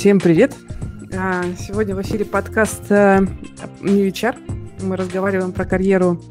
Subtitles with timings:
[0.00, 0.56] Всем привет!
[1.14, 3.20] А, сегодня в эфире подкаст э,
[3.82, 4.34] New HR.
[4.80, 6.24] Мы разговариваем про карьеру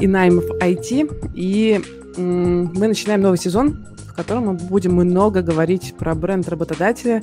[0.00, 1.30] и найм в IT.
[1.36, 1.80] И
[2.16, 7.22] мы начинаем новый сезон, в котором мы будем много говорить про бренд работодателя,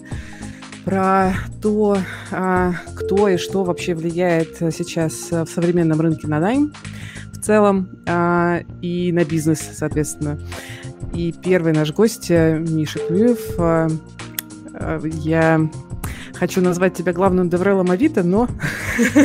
[0.85, 1.97] про то,
[2.31, 6.73] а, кто и что вообще влияет сейчас в современном рынке на найм
[7.33, 10.39] в целом а, и на бизнес, соответственно.
[11.13, 13.89] И первый наш гость э, Миша Клюев, Э,
[15.03, 15.69] я
[16.33, 18.47] хочу назвать тебя главным Деврелом Авито, но,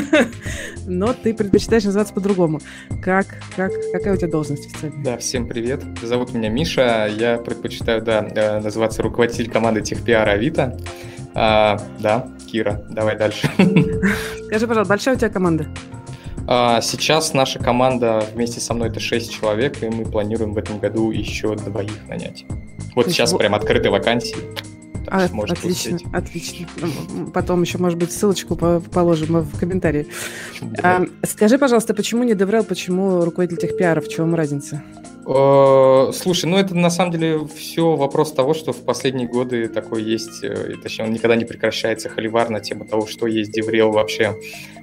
[0.87, 2.61] но ты предпочитаешь называться по-другому.
[3.03, 5.03] Как, как, какая у тебя должность официально?
[5.03, 5.83] Да, всем привет.
[6.03, 7.09] Зовут меня Миша.
[7.11, 10.79] Я предпочитаю, да, э, называться руководитель команды техпиара Авито.
[11.35, 13.51] А, да, Кира, давай дальше.
[14.47, 15.67] Скажи, пожалуйста, большая у тебя команда?
[16.47, 20.79] А, сейчас наша команда вместе со мной это 6 человек, и мы планируем в этом
[20.79, 22.45] году еще двоих нанять.
[22.95, 24.37] Вот сейчас прям открыты вакансии.
[25.11, 26.05] А, отлично, посетить.
[26.13, 26.67] отлично.
[27.33, 30.07] Потом еще, может быть, ссылочку положим в комментарии.
[30.83, 34.83] А, скажи, пожалуйста, почему не DevRel, почему руководитель техпиара, в чем разница?
[35.29, 40.43] Слушай, ну это на самом деле все вопрос того, что в последние годы такой есть,
[40.43, 44.39] э, точнее, он никогда не прекращается, холивар на тему того, что есть DevRel вообще,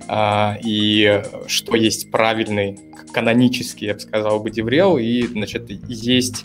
[0.08, 2.78] а, и что есть правильный,
[3.12, 6.44] канонический, я бы сказал бы, DevRel, и, значит, есть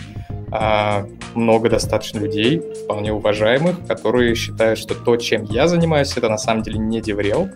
[0.50, 6.38] а, много достаточно людей, вполне уважаемых, которые считают, что то, чем я занимаюсь, это на
[6.38, 7.50] самом деле не деврел.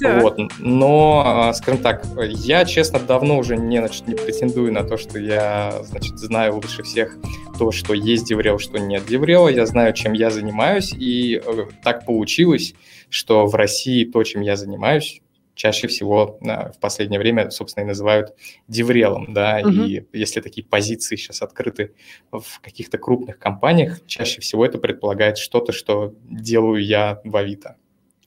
[0.00, 0.20] Да.
[0.20, 0.38] Вот.
[0.58, 5.18] Но, а, скажем так, я, честно, давно уже не, значит, не претендую на то, что
[5.18, 7.16] я, значит, знаю лучше всех
[7.58, 9.48] то, что есть деврел, что нет деврела.
[9.48, 12.74] Я знаю, чем я занимаюсь, и э, так получилось,
[13.08, 15.20] что в России то, чем я занимаюсь,
[15.54, 18.34] чаще всего а, в последнее время, собственно, и называют
[18.68, 19.84] деврелом, да, угу.
[19.84, 21.94] и если такие позиции сейчас открыты
[22.32, 27.76] в каких-то крупных компаниях, чаще всего это предполагает что-то, что делаю я в Авито.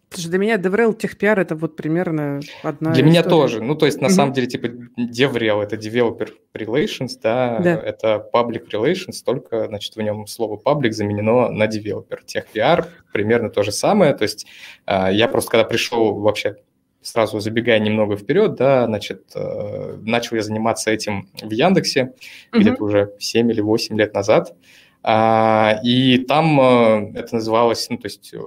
[0.10, 3.10] Слушай, для меня DevRel техпиар это вот примерно одна Для история.
[3.10, 3.62] меня тоже.
[3.62, 8.26] Ну, то есть, на mm самом деле, типа, DevRel это Developer Relations, да, да, это
[8.34, 12.20] Public Relations, только, значит, в нем слово Public заменено на Developer.
[12.26, 14.14] Техпиар примерно то же самое.
[14.14, 14.48] То есть,
[14.86, 16.56] а, я просто, когда пришел вообще
[17.02, 22.60] сразу забегая немного вперед, да, значит, э, начал я заниматься этим в Яндексе mm-hmm.
[22.60, 24.56] где-то уже 7 или 8 лет назад.
[25.04, 28.40] А, и там э, это называлось, ну, то есть, э,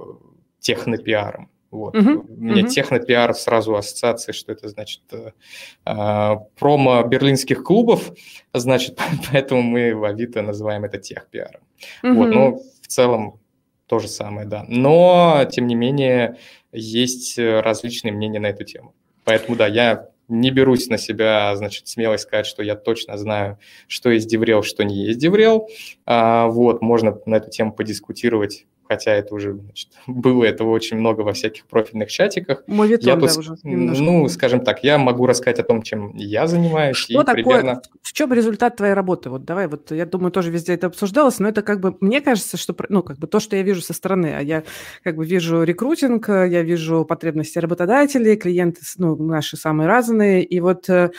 [0.59, 1.49] технопиаром.
[1.71, 1.95] Вот.
[1.95, 2.25] Uh-huh.
[2.27, 2.67] У меня uh-huh.
[2.67, 8.11] технопиар сразу ассоциация, что это значит э, промо берлинских клубов,
[8.53, 8.99] значит,
[9.31, 11.61] поэтому мы в Авито называем это техпиаром.
[12.03, 12.13] Uh-huh.
[12.13, 13.39] Вот, но в целом
[13.87, 14.65] то же самое, да.
[14.67, 16.37] Но, тем не менее,
[16.71, 18.93] есть э, различные мнения на эту тему.
[19.23, 24.09] Поэтому, да, я не берусь на себя, значит, смелость сказать, что я точно знаю, что
[24.09, 25.67] есть деврел, что не есть деврел.
[26.05, 31.21] А, вот, можно на эту тему подискутировать хотя это уже значит, было этого очень много
[31.21, 32.63] во всяких профильных чатиках.
[32.67, 34.03] Моветон, я тут, да, уже немножко.
[34.03, 36.97] Ну, скажем так, я могу рассказать о том, чем я занимаюсь.
[36.97, 37.81] Что такое, примерно...
[38.01, 39.29] в чем результат твоей работы?
[39.29, 42.57] Вот давай, вот я думаю, тоже везде это обсуждалось, но это как бы, мне кажется,
[42.57, 44.63] что, ну, как бы то, что я вижу со стороны, а я
[45.03, 50.89] как бы вижу рекрутинг, я вижу потребности работодателей, клиенты, ну, наши самые разные, и вот
[50.89, 51.11] э,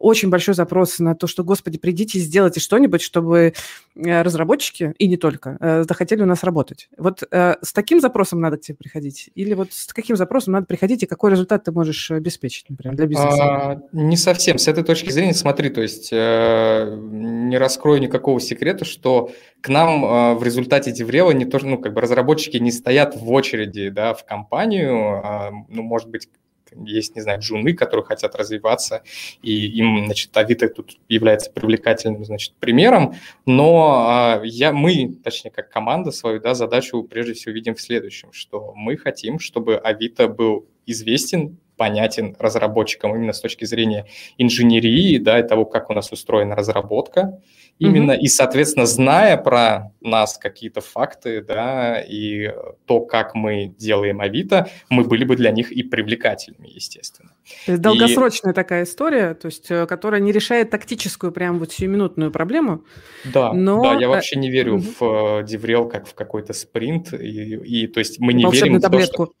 [0.00, 3.54] очень большой запрос на то, что, господи, придите и сделайте что-нибудь, чтобы
[3.94, 6.88] э, разработчики, и не только, э, захотели у нас работать.
[6.98, 9.30] Вот э, с таким запросом надо к тебе приходить?
[9.34, 13.06] Или вот с каким запросом надо приходить, и какой результат ты можешь обеспечить, например, для
[13.06, 13.42] бизнеса?
[13.42, 14.58] А, не совсем.
[14.58, 20.42] С этой точки зрения, смотри, то есть не раскрою никакого секрета, что к нам в
[20.42, 25.22] результате Деврела не то, ну, как бы разработчики не стоят в очереди, да, в компанию,
[25.22, 26.28] э, ну, может быть,
[26.76, 29.02] есть, не знаю, джуны, которые хотят развиваться,
[29.42, 33.14] и им, значит, Авито тут является привлекательным, значит, примером,
[33.46, 38.32] но а, я, мы, точнее, как команда свою, да, задачу прежде всего видим в следующем,
[38.32, 44.04] что мы хотим, чтобы Авито был известен понятен разработчикам именно с точки зрения
[44.36, 47.40] инженерии, да, и того, как у нас устроена разработка
[47.80, 48.18] именно, mm-hmm.
[48.18, 52.52] и, соответственно, зная про нас какие-то факты, да, и
[52.84, 57.30] то, как мы делаем Авито, мы были бы для них и привлекательными, естественно.
[57.64, 58.54] То есть долгосрочная и...
[58.54, 62.84] такая история, то есть, э, которая не решает тактическую прям вот сиюминутную проблему.
[63.24, 63.82] Да, но...
[63.82, 65.40] да, я вообще не верю mm-hmm.
[65.42, 69.00] в Деврел как в какой-то спринт, и, и то есть мы не верим в то,
[69.00, 69.32] что...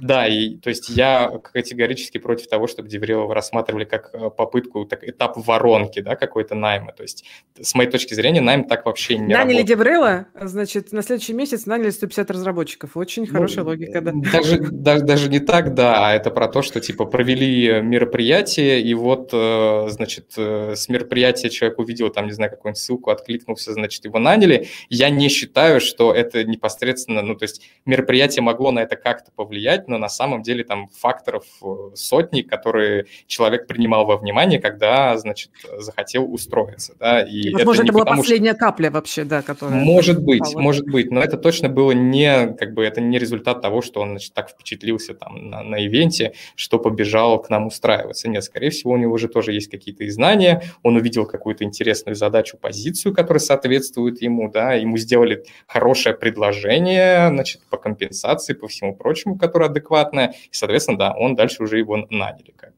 [0.00, 1.83] Да, и то есть я категорически
[2.18, 7.02] против того, чтобы DevRel рассматривали как э, попытку, так, этап воронки, да, какой-то найма, то
[7.02, 7.24] есть
[7.60, 9.66] с моей точки зрения найм так вообще не Наняли работает.
[9.66, 14.12] Деврела, значит, на следующий месяц наняли 150 разработчиков, очень ну, хорошая логика, да.
[14.14, 18.94] Даже, даже, даже не так, да, а это про то, что типа провели мероприятие, и
[18.94, 24.18] вот, э, значит, с мероприятия человек увидел там, не знаю, какую-нибудь ссылку, откликнулся, значит, его
[24.18, 24.68] наняли.
[24.88, 29.88] Я не считаю, что это непосредственно, ну, то есть мероприятие могло на это как-то повлиять,
[29.88, 31.44] но на самом деле там факторов
[31.94, 37.22] сотни, которые человек принимал во внимание, когда, значит, захотел устроиться, да.
[37.22, 38.60] И Возможно, это, это была последняя что...
[38.60, 39.80] капля вообще, да, которая...
[39.80, 40.60] Может быть, попала.
[40.62, 44.10] может быть, но это точно было не, как бы, это не результат того, что он,
[44.10, 48.28] значит, так впечатлился там на, на ивенте, что побежал к нам устраиваться.
[48.28, 52.56] Нет, скорее всего, у него уже тоже есть какие-то знания, он увидел какую-то интересную задачу,
[52.60, 59.36] позицию, которая соответствует ему, да, ему сделали хорошее предложение, значит, по компенсации, по всему прочему,
[59.38, 62.52] которое адекватное, и, соответственно, да, он дальше уже его наняли.
[62.56, 62.72] Как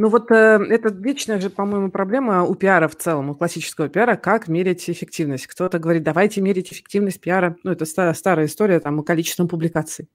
[0.00, 4.16] ну вот э, это вечная же, по-моему, проблема у пиара в целом, у классического пиара,
[4.16, 5.46] как мерить эффективность.
[5.46, 10.08] Кто-то говорит, давайте мерить эффективность пиара, ну это старая, старая история, там, количеством публикаций,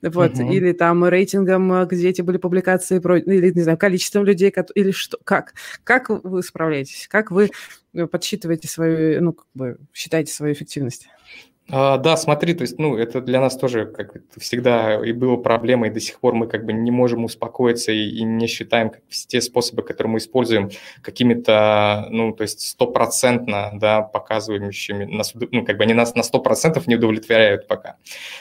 [0.00, 0.48] вот, угу.
[0.48, 5.18] или там рейтингом, э, где эти были публикации, или, не знаю, количеством людей, или что,
[5.24, 7.50] как, как вы справляетесь, как вы
[7.94, 11.08] э, подсчитываете свою, ну, как бы, считаете свою эффективность?
[11.70, 15.88] А, да, смотри, то есть, ну, это для нас тоже, как всегда, и было проблемой,
[15.90, 19.00] и до сих пор мы как бы не можем успокоиться и, и не считаем как,
[19.28, 20.70] те способы, которые мы используем,
[21.02, 26.40] какими-то, ну, то есть стопроцентно, да, показывающими, нас, ну, как бы они нас на сто
[26.40, 27.96] процентов не удовлетворяют пока.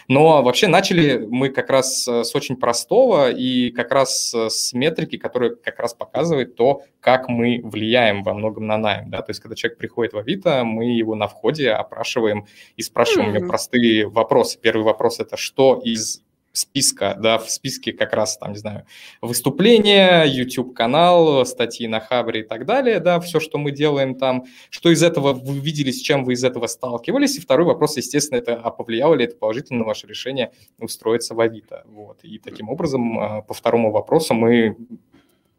[0.07, 5.51] Но вообще начали мы как раз с очень простого и как раз с метрики, которая
[5.51, 9.55] как раз показывает то, как мы влияем во многом на найм, да, то есть когда
[9.55, 12.45] человек приходит в Авито, мы его на входе опрашиваем
[12.77, 14.59] и спрашиваем, у меня простые вопросы.
[14.61, 18.85] Первый вопрос– это что из списка, да, в списке как раз, там, не знаю,
[19.21, 24.91] выступления, YouTube-канал, статьи на Хабре и так далее, да, все, что мы делаем там, что
[24.91, 28.55] из этого вы видели, с чем вы из этого сталкивались, и второй вопрос, естественно, это,
[28.55, 33.19] а повлияло ли это положительно на ваше решение устроиться в Авито, вот, и таким образом
[33.19, 34.75] а, по второму вопросу мы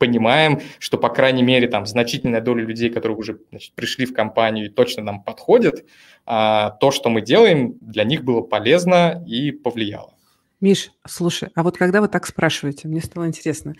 [0.02, 4.66] понимаем, что, по крайней мере, там значительная доля людей, которые уже значит, пришли в компанию
[4.66, 5.84] и точно нам подходят,
[6.26, 10.12] а, то, что мы делаем, для них было полезно и повлияло.
[10.60, 13.74] Миш, слушай, а вот когда вы так спрашиваете, мне стало интересно,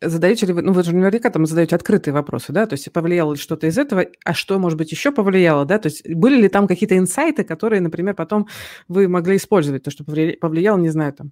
[0.00, 3.32] задаете ли вы, ну вы же наверняка там задаете открытые вопросы, да, то есть повлияло
[3.32, 6.48] ли что-то из этого, а что, может быть, еще повлияло, да, то есть были ли
[6.48, 8.48] там какие-то инсайты, которые, например, потом
[8.88, 11.30] вы могли использовать, то, что повлияло, не знаю, там,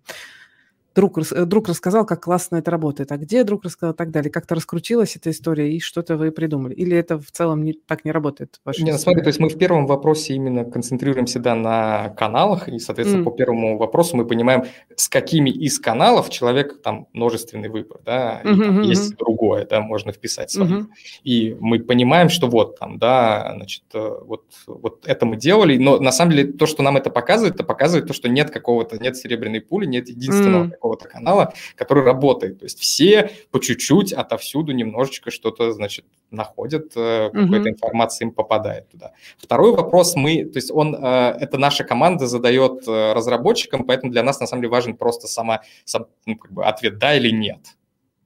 [0.99, 4.33] друг, э, друг рассказал, как классно это работает, а где друг рассказал и так далее.
[4.33, 6.75] Как-то раскрутилась эта история, и что-то вы придумали?
[6.75, 8.61] Или это в целом не, так не работает?
[8.67, 12.81] Нет, ну, смотри, то есть мы в первом вопросе именно концентрируемся да, на каналах, и,
[12.81, 13.25] соответственно, mm.
[13.25, 14.65] по первому вопросу мы понимаем,
[14.97, 19.81] с какими из каналов человек, там, множественный выбор, да, и, mm-hmm, там, есть другое, да,
[19.81, 20.69] можно вписать свои.
[20.69, 20.87] Mm-hmm.
[21.23, 26.01] И мы понимаем, что вот там, да, значит, э, вот, вот это мы делали, но
[26.01, 29.17] на самом деле то, что нам это показывает, это показывает то, что нет какого-то, нет
[29.17, 32.59] серебряной пули, нет единственного mm какого-то канала, который работает.
[32.59, 38.89] То есть все по чуть-чуть отовсюду немножечко что-то, значит, находят, uh какая-то информация им попадает
[38.89, 39.13] туда.
[39.37, 44.41] Второй вопрос мы, то есть он, э, это наша команда задает разработчикам, поэтому для нас
[44.41, 47.61] на самом деле важен просто сама, сам, ну, как бы ответ да или нет.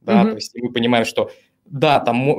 [0.01, 1.31] Да, uh то есть мы понимаем, что
[1.65, 2.37] да, там,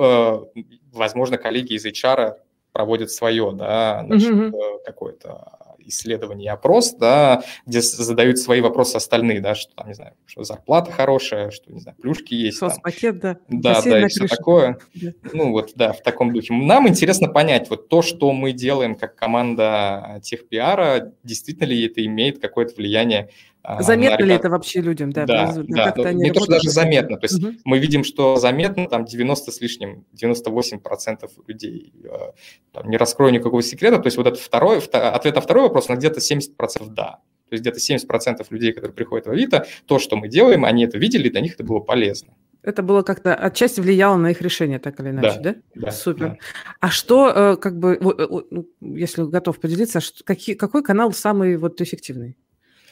[0.92, 2.36] возможно, коллеги из HR
[2.72, 4.52] проводят свое, да, значит, uh
[4.86, 10.44] какое-то исследование опрос, да, где задают свои вопросы остальные, да, что там, не знаю, что
[10.44, 12.58] зарплата хорошая, что, не знаю, плюшки есть.
[12.58, 13.38] Соцпакет, да.
[13.50, 14.80] Да, Бассейн да, и все такое.
[14.96, 15.12] Да.
[15.34, 16.54] Ну вот, да, в таком духе.
[16.54, 22.40] Нам интересно понять, вот то, что мы делаем как команда техпиара, действительно ли это имеет
[22.40, 23.30] какое-то влияние
[23.66, 25.12] а, заметно ли это вообще людям?
[25.12, 25.54] Да, да, да.
[25.56, 27.18] Ну, не то, что даже заметно.
[27.18, 27.54] То есть угу.
[27.64, 31.94] мы видим, что заметно там 90 с лишним, 98% людей.
[32.10, 32.34] А,
[32.74, 34.00] там, не раскрою никакого секрета.
[34.00, 37.20] То есть вот это второй, ответ на второй вопрос, на где-то 70% да.
[37.50, 40.98] То есть где-то 70% людей, которые приходят в Авито, то, что мы делаем, они это
[40.98, 42.34] видели, для них это было полезно.
[42.64, 45.54] Это было как-то отчасти влияло на их решение, так или иначе, да?
[45.54, 45.62] да?
[45.76, 46.30] да Супер.
[46.30, 46.38] Да.
[46.80, 52.38] А что, э, как бы, ну, если готов поделиться, какие, какой канал самый вот эффективный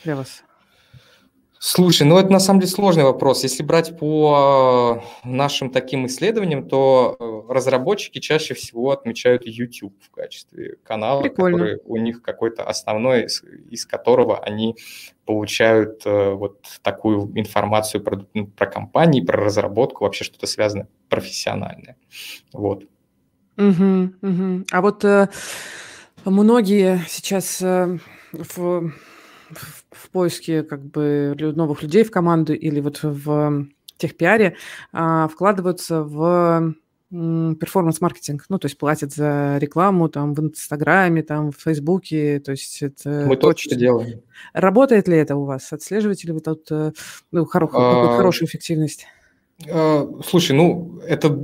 [0.04, 0.44] для вас?
[1.64, 3.44] Слушай, ну это на самом деле сложный вопрос.
[3.44, 10.78] Если брать по нашим таким исследованиям, то э, разработчики чаще всего отмечают YouTube в качестве
[10.84, 11.60] канала, Прикольно.
[11.60, 14.76] который у них какой-то основной, из, из которого они
[15.28, 21.96] получают э, вот такую информацию про, ну, про компании, про разработку, вообще что-то связанное профессиональное.
[22.54, 22.86] Вот.
[23.58, 24.66] Угу, угу.
[24.72, 25.30] А вот э,
[26.26, 28.00] многие сейчас э,
[28.32, 28.92] в
[29.92, 33.68] в поиске как бы новых людей в команду или вот в
[33.98, 34.56] техпиаре
[34.92, 36.74] а, вкладываются в
[37.12, 42.82] перформанс-маркетинг, ну, то есть платят за рекламу там в Инстаграме, там в Фейсбуке, то есть
[42.82, 43.26] это...
[43.28, 44.22] Мы точно делаем.
[44.54, 45.74] Работает ли это у вас?
[45.74, 46.94] Отслеживаете ли вы тут э,
[47.32, 48.16] ну, хоро- а...
[48.16, 49.08] хорошую эффективность?
[49.70, 51.38] А, слушай, ну, это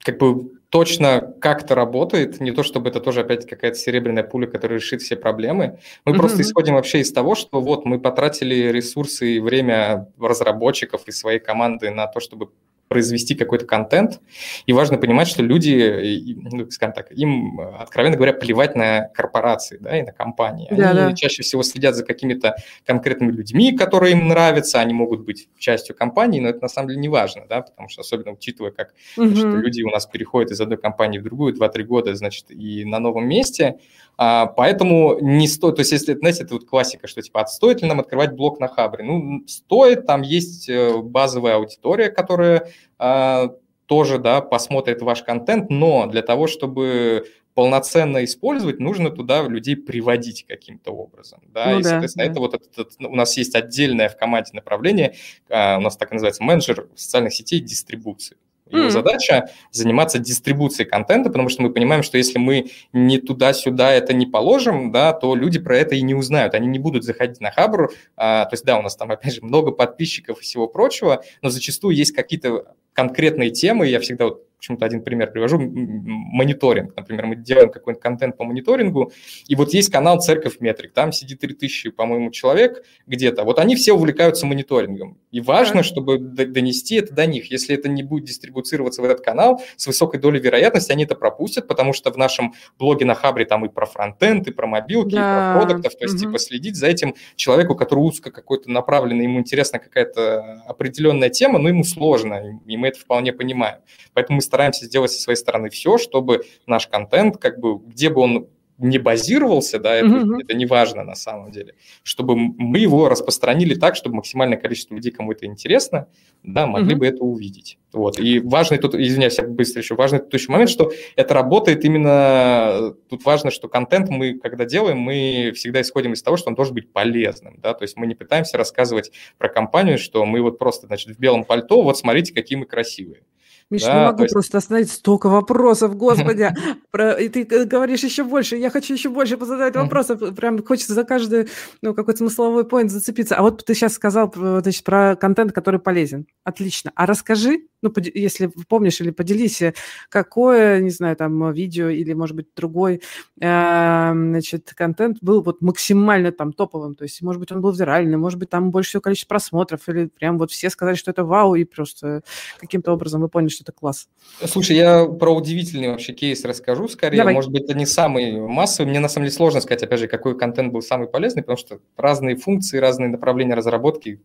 [0.00, 4.80] как бы точно как-то работает, не то чтобы это тоже опять какая-то серебряная пуля, которая
[4.80, 5.78] решит все проблемы.
[6.04, 6.16] Мы mm-hmm.
[6.16, 11.38] просто исходим вообще из того, что вот мы потратили ресурсы и время разработчиков и своей
[11.38, 12.48] команды на то, чтобы
[12.88, 14.20] произвести какой-то контент,
[14.66, 19.98] и важно понимать, что люди, ну, скажем так, им, откровенно говоря, плевать на корпорации, да,
[19.98, 20.68] и на компании.
[20.70, 21.12] Они да, да.
[21.14, 26.40] чаще всего следят за какими-то конкретными людьми, которые им нравятся, они могут быть частью компании,
[26.40, 29.82] но это на самом деле не важно, да, потому что особенно учитывая, как значит, люди
[29.82, 33.78] у нас переходят из одной компании в другую 2-3 года, значит, и на новом месте,
[34.16, 37.82] а, поэтому не стоит, то есть если, знаете, это вот классика, что типа, а стоит
[37.82, 39.04] ли нам открывать блог на Хабре?
[39.04, 42.68] Ну, стоит, там есть э, базовая аудитория, которая
[42.98, 43.50] а,
[43.86, 50.44] тоже, да, посмотрит ваш контент, но для того, чтобы полноценно использовать, нужно туда людей приводить
[50.46, 51.40] каким-то образом.
[51.52, 51.70] Да?
[51.70, 52.30] Ну, и, соответственно, да.
[52.30, 55.14] это вот этот, этот, у нас есть отдельное в команде направление,
[55.48, 58.36] а, у нас так называется менеджер социальных сетей дистрибуции.
[58.76, 58.90] Его mm-hmm.
[58.90, 64.26] задача заниматься дистрибуцией контента, потому что мы понимаем, что если мы не туда-сюда это не
[64.26, 66.54] положим, да, то люди про это и не узнают.
[66.54, 67.90] Они не будут заходить на Хабру.
[68.16, 71.50] А, то есть, да, у нас там, опять же, много подписчиков и всего прочего, но
[71.50, 73.86] зачастую есть какие-то конкретные темы.
[73.88, 76.96] Я всегда вот почему-то один пример привожу, мониторинг.
[76.96, 79.12] Например, мы делаем какой-нибудь контент по мониторингу,
[79.46, 83.44] и вот есть канал «Церковь Метрик», там сидит 3000, по-моему, человек где-то.
[83.44, 85.18] Вот они все увлекаются мониторингом.
[85.30, 87.50] И важно, чтобы донести это до них.
[87.50, 91.68] Если это не будет дистрибуцироваться в этот канал, с высокой долей вероятности они это пропустят,
[91.68, 95.18] потому что в нашем блоге на Хабре там и про фронтенд, и про мобилки, да.
[95.18, 95.98] и про продуктов.
[95.98, 96.24] То есть, угу.
[96.24, 101.68] типа, следить за этим человеку, который узко какой-то направленный, ему интересна какая-то определенная тема, но
[101.68, 103.78] ему сложно, и мы это вполне понимаем.
[104.12, 108.20] Поэтому мы стараемся сделать со своей стороны все, чтобы наш контент, как бы, где бы
[108.20, 110.42] он не базировался, да, это, mm-hmm.
[110.42, 115.12] это не важно на самом деле, чтобы мы его распространили так, чтобы максимальное количество людей,
[115.12, 116.08] кому это интересно,
[116.42, 116.98] да, могли mm-hmm.
[116.98, 117.78] бы это увидеть.
[117.92, 118.18] Вот.
[118.18, 122.94] И важный тут, извиняюсь, я быстро еще, важный тут еще момент, что это работает именно,
[123.08, 126.74] тут важно, что контент мы, когда делаем, мы всегда исходим из того, что он должен
[126.74, 130.88] быть полезным, да, то есть мы не пытаемся рассказывать про компанию, что мы вот просто,
[130.88, 133.22] значит, в белом пальто, вот смотрите, какие мы красивые.
[133.70, 134.32] Миша, да, не могу есть...
[134.32, 136.50] просто остановить столько вопросов, господи.
[136.90, 137.12] Про...
[137.12, 140.20] И ты говоришь еще больше, я хочу еще больше позадать вопросов.
[140.34, 141.48] Прям хочется за каждый
[141.82, 143.36] ну, какой-то смысловой поинт зацепиться.
[143.36, 146.26] А вот ты сейчас сказал значит, про контент, который полезен.
[146.44, 146.92] Отлично.
[146.94, 149.74] А расскажи, ну, если помнишь или поделись, э,
[150.08, 153.02] какое, не знаю, там, видео или, может быть, другой,
[153.40, 156.94] э, значит, контент был вот максимально там топовым.
[156.94, 160.06] То есть, может быть, он был виральный, может быть, там больше всего количество просмотров, или
[160.06, 162.22] прям вот все сказали, что это вау, и просто
[162.58, 164.08] каким-то образом вы поняли, что это класс.
[164.44, 167.18] Слушай, я про удивительный вообще кейс расскажу скорее.
[167.18, 167.34] Давай.
[167.34, 168.90] Может быть, это не самый массовый.
[168.90, 171.80] Мне на самом деле сложно сказать, опять же, какой контент был самый полезный, потому что
[171.96, 174.22] разные функции, разные направления разработки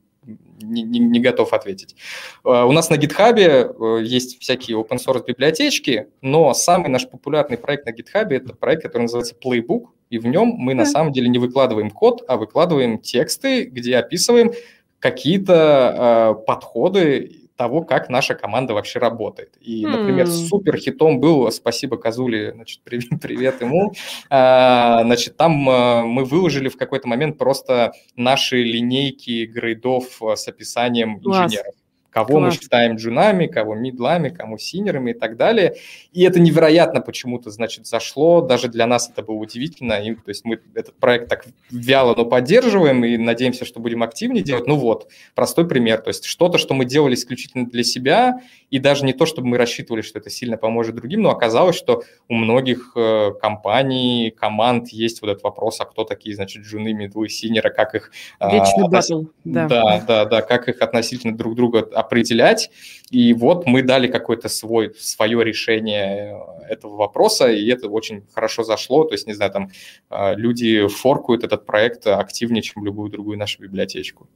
[0.62, 1.96] не, не, не готов ответить.
[2.44, 7.58] Uh, у нас на GitHub uh, есть всякие open source библиотечки, но самый наш популярный
[7.58, 11.30] проект на GitHub это проект, который называется Playbook, и в нем мы на самом деле
[11.30, 14.52] не выкладываем код, а выкладываем тексты, где описываем
[15.00, 19.58] какие-то uh, подходы того, как наша команда вообще работает.
[19.60, 20.48] И, например, mm.
[20.48, 23.92] супер хитом был, спасибо Казуле, значит, привет, привет ему,
[24.30, 31.20] а, значит, там а, мы выложили в какой-то момент просто наши линейки грейдов с описанием
[31.20, 31.48] Класс.
[31.48, 31.76] инженеров
[32.10, 32.56] кого Класс.
[32.56, 35.76] мы считаем джунами, кого мидлами, кому синерами и так далее.
[36.12, 38.42] И это невероятно почему-то, значит, зашло.
[38.42, 39.94] Даже для нас это было удивительно.
[39.94, 44.44] И, то есть мы этот проект так вяло, но поддерживаем и надеемся, что будем активнее
[44.44, 44.68] делать.
[44.68, 46.02] Ну вот, простой пример.
[46.02, 49.58] То есть что-то, что мы делали исключительно для себя, и даже не то, чтобы мы
[49.58, 55.22] рассчитывали, что это сильно поможет другим, но оказалось, что у многих э, компаний, команд есть
[55.22, 58.12] вот этот вопрос, а кто такие, значит, джуны, мидлы, синеры, как их...
[58.40, 59.68] А, Вечный батл, да.
[59.68, 62.70] Да, да, да, как их относительно друг друга определять.
[63.12, 69.04] И вот мы дали какое-то свой, свое решение этого вопроса, и это очень хорошо зашло.
[69.04, 69.72] То есть, не знаю, там
[70.10, 74.28] а, люди форкуют этот проект активнее, чем любую другую нашу библиотечку.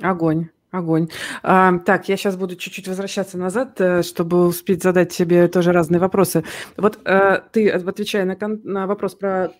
[0.00, 0.48] Огонь.
[0.70, 1.08] Огонь.
[1.42, 5.98] А, так, я сейчас буду чуть-чуть возвращаться назад, э, чтобы успеть задать себе тоже разные
[5.98, 6.44] вопросы.
[6.76, 9.50] Вот а, ты, отвечая на, кон- на вопрос про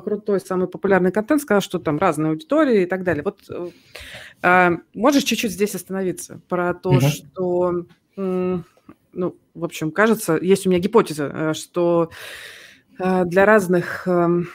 [0.00, 3.22] крутой, самый популярный контент, сказал, что там разные аудитории и так далее.
[3.24, 3.40] Вот
[4.42, 7.00] а, можешь чуть-чуть здесь остановиться про то, угу.
[7.00, 12.10] что, ну, в общем, кажется, есть у меня гипотеза, что
[12.98, 14.48] для разных эм,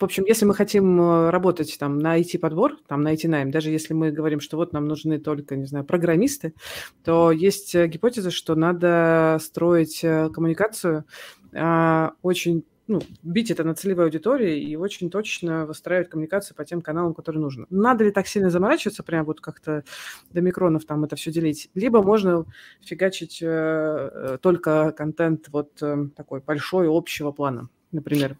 [0.00, 3.92] в общем, если мы хотим э, работать там на IT-подбор, там на IT-найм, даже если
[3.92, 6.54] мы говорим, что вот нам нужны только, не знаю, программисты,
[7.04, 11.04] то есть э, гипотеза, что надо строить э, коммуникацию
[11.54, 16.82] а, очень ну, бить это на целевой аудитории и очень точно выстраивать коммуникацию по тем
[16.82, 17.66] каналам, которые нужно.
[17.70, 19.84] Надо ли так сильно заморачиваться, прям вот как-то
[20.32, 21.70] до микронов там это все делить?
[21.74, 22.46] Либо можно
[22.82, 28.36] фигачить э, только контент вот э, такой большой, общего плана, например.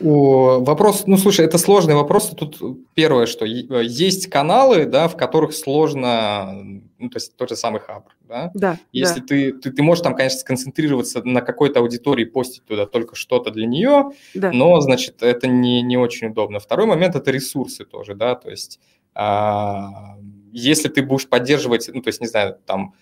[0.00, 2.30] О, вопрос, ну слушай, это сложный вопрос.
[2.30, 2.60] Тут
[2.94, 6.52] первое, что есть каналы, да, в которых сложно,
[6.98, 8.50] ну, то есть тот же самый Хабр, да.
[8.54, 8.78] Да.
[8.92, 9.26] Если да.
[9.26, 13.66] Ты, ты ты можешь там, конечно, сконцентрироваться на какой-то аудитории, постить туда только что-то для
[13.66, 14.50] нее, да.
[14.50, 16.58] но значит это не не очень удобно.
[16.58, 18.80] Второй момент это ресурсы тоже, да, то есть
[19.14, 20.18] а,
[20.52, 22.94] если ты будешь поддерживать, ну то есть не знаю там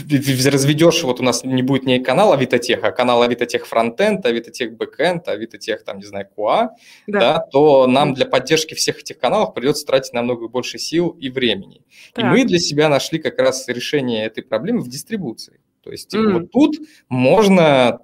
[0.00, 5.26] разведешь, вот у нас не будет не канал AvitoTech, а канал AvitoTech frontend, AvitoTech backend,
[5.28, 6.68] AvitoTech, там, не знаю, QA,
[7.06, 7.20] да.
[7.20, 11.82] да, то нам для поддержки всех этих каналов придется тратить намного больше сил и времени.
[12.14, 12.24] Так.
[12.24, 15.60] И мы для себя нашли как раз решение этой проблемы в дистрибуции.
[15.82, 16.32] То есть типа, mm.
[16.32, 16.76] вот тут
[17.08, 18.00] можно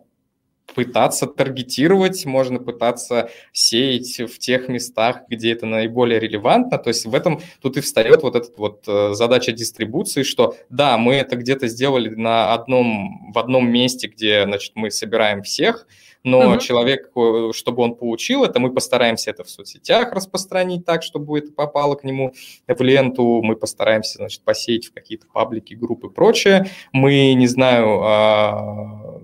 [0.75, 6.78] пытаться таргетировать, можно пытаться сеять в тех местах, где это наиболее релевантно.
[6.78, 10.97] То есть в этом тут и встает вот эта вот э, задача дистрибуции, что да,
[10.99, 15.87] мы это где-то сделали на одном, в одном месте, где значит, мы собираем всех,
[16.25, 16.59] но угу.
[16.59, 21.52] человек, э, чтобы он получил это, мы постараемся это в соцсетях распространить так, чтобы это
[21.52, 22.33] попало к нему
[22.66, 26.66] в ленту, мы постараемся, значит, посеять в какие-то паблики, группы и прочее.
[26.92, 29.21] Мы, не знаю, а,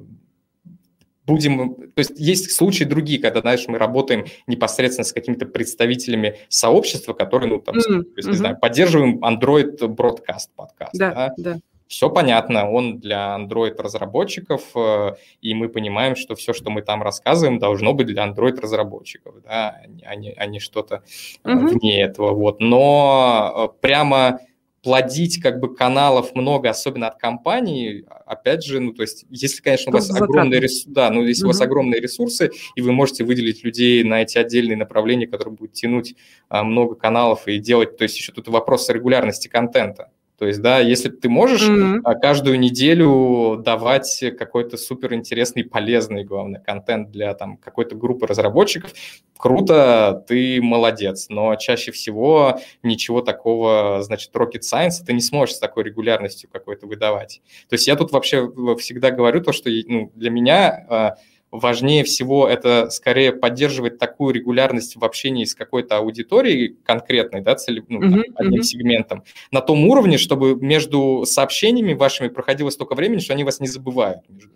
[1.28, 1.74] будем...
[1.74, 7.48] То есть есть случаи другие, когда, знаешь, мы работаем непосредственно с какими-то представителями сообщества, которые,
[7.48, 8.02] ну, там, mm-hmm.
[8.02, 10.94] то есть, не знаю, поддерживаем Android Broadcast подкаст.
[10.94, 11.34] Да, да.
[11.36, 11.58] да.
[11.88, 17.58] Все понятно, он для Android-разработчиков, э, и мы понимаем, что все, что мы там рассказываем,
[17.58, 21.02] должно быть для Android-разработчиков, да, а не, а не что-то
[21.44, 21.66] mm-hmm.
[21.68, 22.34] вне этого.
[22.34, 22.60] Вот.
[22.60, 24.40] Но э, прямо
[24.88, 29.90] плодить как бы каналов много, особенно от компаний, опять же, ну, то есть, если, конечно,
[29.90, 31.48] у вас огромные ресурсы, да, ну, если угу.
[31.48, 35.74] у вас огромные ресурсы, и вы можете выделить людей на эти отдельные направления, которые будут
[35.74, 36.14] тянуть
[36.48, 40.10] а, много каналов и делать, то есть, еще тут вопрос регулярности контента.
[40.38, 42.20] То есть, да, если ты можешь mm-hmm.
[42.20, 48.92] каждую неделю давать какой-то супер интересный, полезный, главное, контент для там какой-то группы разработчиков,
[49.36, 51.26] круто, ты молодец.
[51.28, 56.86] Но чаще всего ничего такого, значит, rocket science ты не сможешь с такой регулярностью какой-то
[56.86, 57.42] выдавать.
[57.68, 58.48] То есть я тут вообще
[58.78, 61.14] всегда говорю то, что ну, для меня а,
[61.50, 67.82] важнее всего это скорее поддерживать такую регулярность в общении с какой-то аудиторией конкретной, да, цели,
[67.88, 68.64] ну, uh-huh, одним uh-huh.
[68.64, 73.68] сегментом, на том уровне, чтобы между сообщениями вашими проходило столько времени, что они вас не
[73.68, 74.50] забывают между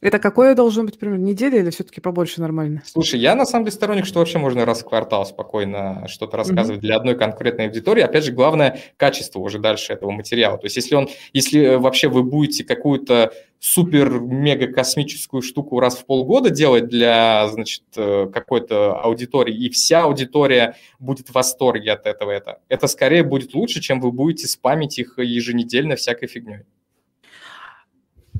[0.00, 1.24] это какое должно быть примерно?
[1.24, 2.82] Неделя или все-таки побольше нормально?
[2.86, 6.78] Слушай, я на самом деле сторонник, что вообще можно раз в квартал спокойно что-то рассказывать
[6.78, 6.82] mm-hmm.
[6.82, 8.02] для одной конкретной аудитории.
[8.02, 10.56] Опять же, главное качество уже дальше этого материала.
[10.56, 16.06] То есть, если он, если э, вообще вы будете какую-то супер-мега космическую штуку раз в
[16.06, 22.30] полгода делать для, значит, э, какой-то аудитории, и вся аудитория будет в восторге от этого,
[22.30, 26.60] это, это скорее будет лучше, чем вы будете спамить их еженедельно всякой фигней.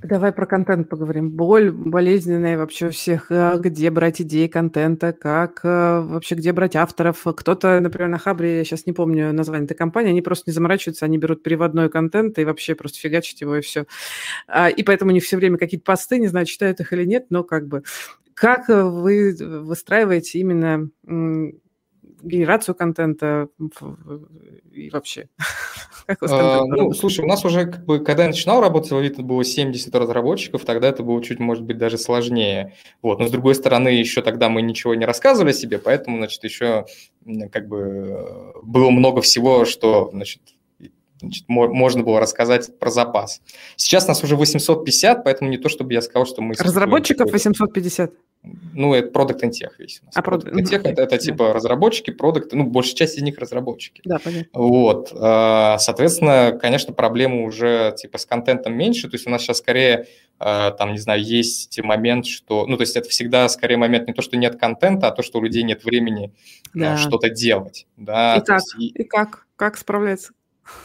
[0.02, 1.30] Давай про контент поговорим.
[1.30, 3.26] Боль болезненная вообще у всех.
[3.30, 7.24] А где брать идеи контента, как э, вообще, где брать авторов.
[7.24, 11.04] Кто-то, например, на Хабре, я сейчас не помню название этой компании, они просто не заморачиваются,
[11.04, 13.86] они берут переводной контент и вообще просто фигачат его и все.
[14.46, 17.42] А, и поэтому не все время какие-то посты, не знаю, читают их или нет, но
[17.42, 17.82] как бы.
[18.34, 20.88] Как вы выстраиваете именно
[22.22, 23.48] генерацию контента
[24.70, 25.28] и вообще?
[26.08, 29.22] Как а, ну, слушай, у нас уже, как бы, когда я начинал работать в Авито,
[29.22, 32.72] было 70 разработчиков, тогда это было чуть, может быть, даже сложнее.
[33.02, 33.18] Вот.
[33.18, 36.86] Но, с другой стороны, еще тогда мы ничего не рассказывали себе, поэтому, значит, еще
[37.52, 40.40] как бы было много всего, что, значит,
[41.20, 43.40] значит, можно было рассказать про запас.
[43.76, 46.54] Сейчас нас уже 850, поэтому не то, чтобы я сказал, что мы...
[46.54, 48.12] Разработчиков 850?
[48.72, 50.16] Ну, это and Tech весь у нас.
[50.16, 54.00] А and Tech это, это типа разработчики, продукты, ну, большая часть из них разработчики.
[54.04, 54.48] Да, понятно.
[54.52, 55.12] Вот.
[55.12, 60.06] А, соответственно, конечно, проблемы уже типа с контентом меньше, то есть у нас сейчас скорее
[60.38, 64.14] э, там, не знаю, есть момент, что, ну, то есть это всегда скорее момент не
[64.14, 66.32] то, что нет контента, а то, что у людей нет времени
[66.74, 66.96] да.
[66.96, 67.86] что-то делать.
[67.96, 68.62] Да, и, как?
[68.78, 69.04] Есть, и...
[69.04, 69.46] как?
[69.56, 70.32] Как справляться?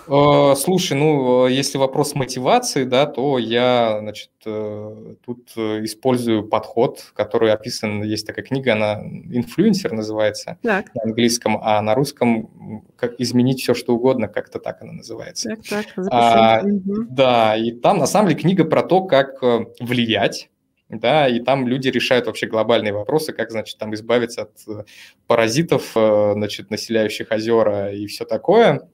[0.08, 7.12] Э, слушай, ну, если вопрос мотивации, да, то я, значит, э, тут э, использую подход,
[7.14, 10.94] который описан, есть такая книга, она «Инфлюенсер» называется так.
[10.94, 15.50] на английском, а на русском как «Изменить все, что угодно», как-то так она называется.
[15.50, 17.06] Так, так, а, угу.
[17.10, 19.42] Да, и там, на самом деле, книга про то, как
[19.80, 20.50] влиять
[20.90, 24.86] да, и там люди решают вообще глобальные вопросы, как, значит, там избавиться от
[25.26, 28.88] паразитов, значит, населяющих озера и все такое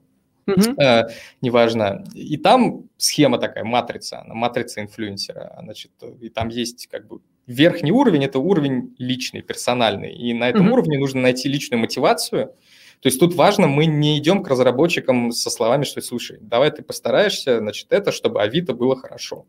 [0.77, 1.03] э,
[1.41, 2.03] неважно.
[2.13, 8.25] И там схема такая, матрица, матрица инфлюенсера, значит, и там есть как бы верхний уровень,
[8.25, 12.53] это уровень личный, персональный, и на этом уровне нужно найти личную мотивацию,
[13.01, 16.83] то есть тут важно, мы не идем к разработчикам со словами, что слушай, давай ты
[16.83, 19.45] постараешься, значит, это, чтобы Авито было хорошо.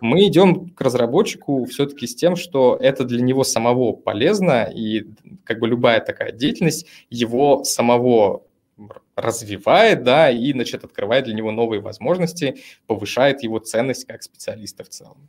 [0.00, 5.04] Мы идем к разработчику все-таки с тем, что это для него самого полезно, и
[5.44, 8.44] как бы любая такая деятельность его самого
[9.16, 14.88] развивает, да, и, значит, открывает для него новые возможности, повышает его ценность как специалиста в
[14.88, 15.28] целом.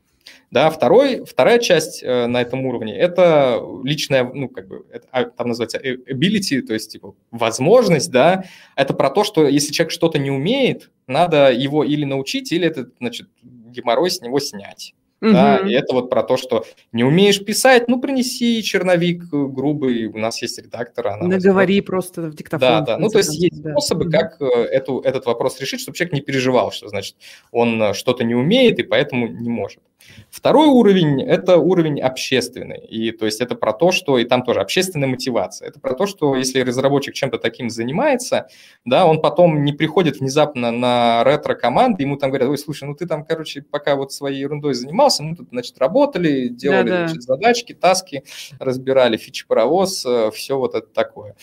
[0.52, 5.26] Да, второй, вторая часть э, на этом уровне– это личная, ну, как бы, это, а,
[5.26, 10.20] там называется ability, то есть, типа, возможность, да, это про то, что если человек что-то
[10.20, 14.94] не умеет, надо его или научить, или это, значит, геморрой с него снять.
[15.22, 15.34] Угу.
[15.34, 20.08] Да, и это вот про то, что не умеешь писать, ну, принеси черновик э, грубый,
[20.08, 21.08] у нас есть редактор.
[21.08, 22.60] Она Наговори просто в диктофон.
[22.60, 23.72] Да, да, ну, то есть есть да.
[23.72, 27.18] способы, как э, эту, этот вопрос решить, чтобы человек не переживал, что, значит,
[27.52, 29.82] он э, что-то не умеет и поэтому не может.
[30.30, 34.62] Второй уровень– это уровень общественный, и то есть это про то, что, и там тоже
[34.62, 38.48] общественная мотивация, это про то, что если разработчик чем-то таким занимается,
[38.86, 43.08] да, он потом не приходит внезапно на ретро-команды, ему там говорят, ой, слушай, ну ты
[43.08, 47.08] там, короче, пока вот своей ерундой занимался, мы тут, значит, работали, делали да, да.
[47.08, 48.24] Значит, задачки, таски,
[48.60, 51.36] разбирали фичи-паровоз, э, все вот это такое.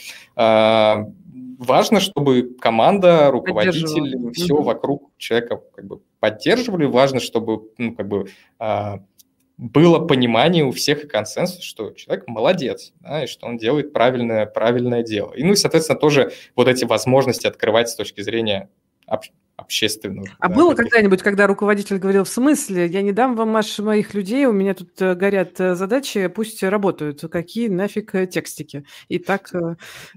[1.59, 4.63] Важно, чтобы команда, руководитель, все mm-hmm.
[4.63, 6.85] вокруг человека как бы поддерживали.
[6.87, 9.01] Важно, чтобы ну, как бы, а,
[9.57, 14.47] было понимание у всех и консенсус, что человек молодец, да, и что он делает правильное,
[14.47, 15.33] правильное дело.
[15.33, 18.69] И, ну и, соответственно, тоже вот эти возможности открывать с точки зрения
[19.57, 20.27] общественную.
[20.39, 24.13] А да, было когда-нибудь, когда руководитель говорил, в смысле, я не дам вам маш, моих
[24.13, 27.23] людей, у меня тут э, горят э, задачи, пусть работают.
[27.31, 28.85] Какие нафиг э, текстики?
[29.09, 29.51] И так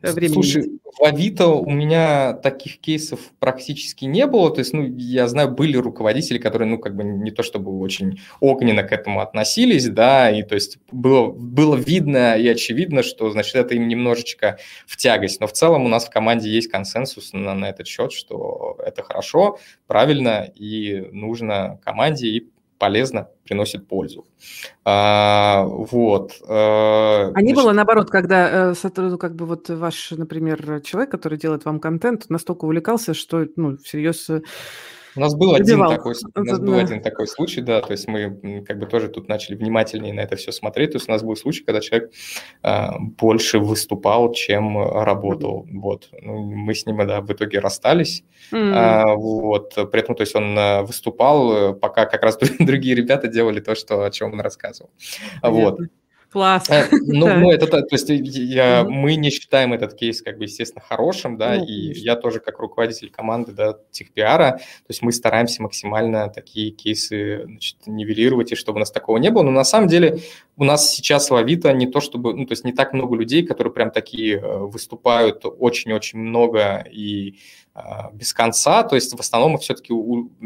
[0.01, 0.81] времени Слушай, нет.
[0.97, 4.51] в Авито у меня таких кейсов практически не было.
[4.51, 8.19] То есть, ну, я знаю, были руководители, которые, ну, как бы не то чтобы очень
[8.41, 13.55] огненно к этому относились, да, и то есть было, было видно и очевидно, что, значит,
[13.55, 15.39] это им немножечко в тягость.
[15.39, 19.01] Но в целом у нас в команде есть консенсус на, на этот счет, что это
[19.01, 24.25] хорошо хорошо, правильно и нужно команде и полезно, приносит пользу.
[24.85, 26.31] А, вот.
[26.47, 31.65] А, а не было наоборот, когда э, как бы вот ваш, например, человек, который делает
[31.65, 34.41] вам контент, настолько увлекался, что ну всерьез э,
[35.19, 38.63] у нас был один такой, у нас был один такой случай, да, то есть мы
[38.65, 40.91] как бы тоже тут начали внимательнее на это все смотреть.
[40.91, 42.11] То есть у нас был случай, когда человек
[42.63, 45.65] а, больше выступал, чем работал.
[45.65, 45.79] Mm-hmm.
[45.79, 48.23] Вот, ну, мы с ним, да, в итоге расстались.
[48.53, 48.73] Mm-hmm.
[48.73, 53.59] А, вот, при этом, то есть он а, выступал, пока как раз другие ребята делали
[53.59, 54.89] то, что о чем он рассказывал.
[55.41, 55.71] Понятно.
[55.71, 55.79] Вот.
[56.31, 56.69] Класс.
[56.69, 60.83] Э, ну, ну, это, то есть я, мы не считаем этот кейс, как бы, естественно,
[60.87, 65.63] хорошим, да, ну, и я тоже как руководитель команды, да, техпиара, то есть мы стараемся
[65.63, 69.87] максимально такие кейсы, значит, нивелировать, и чтобы у нас такого не было, но на самом
[69.87, 70.19] деле
[70.55, 73.43] у нас сейчас в Авито не то чтобы, ну, то есть не так много людей,
[73.43, 77.39] которые прям такие э, выступают очень-очень много и
[78.13, 79.93] без конца, то есть в основном все-таки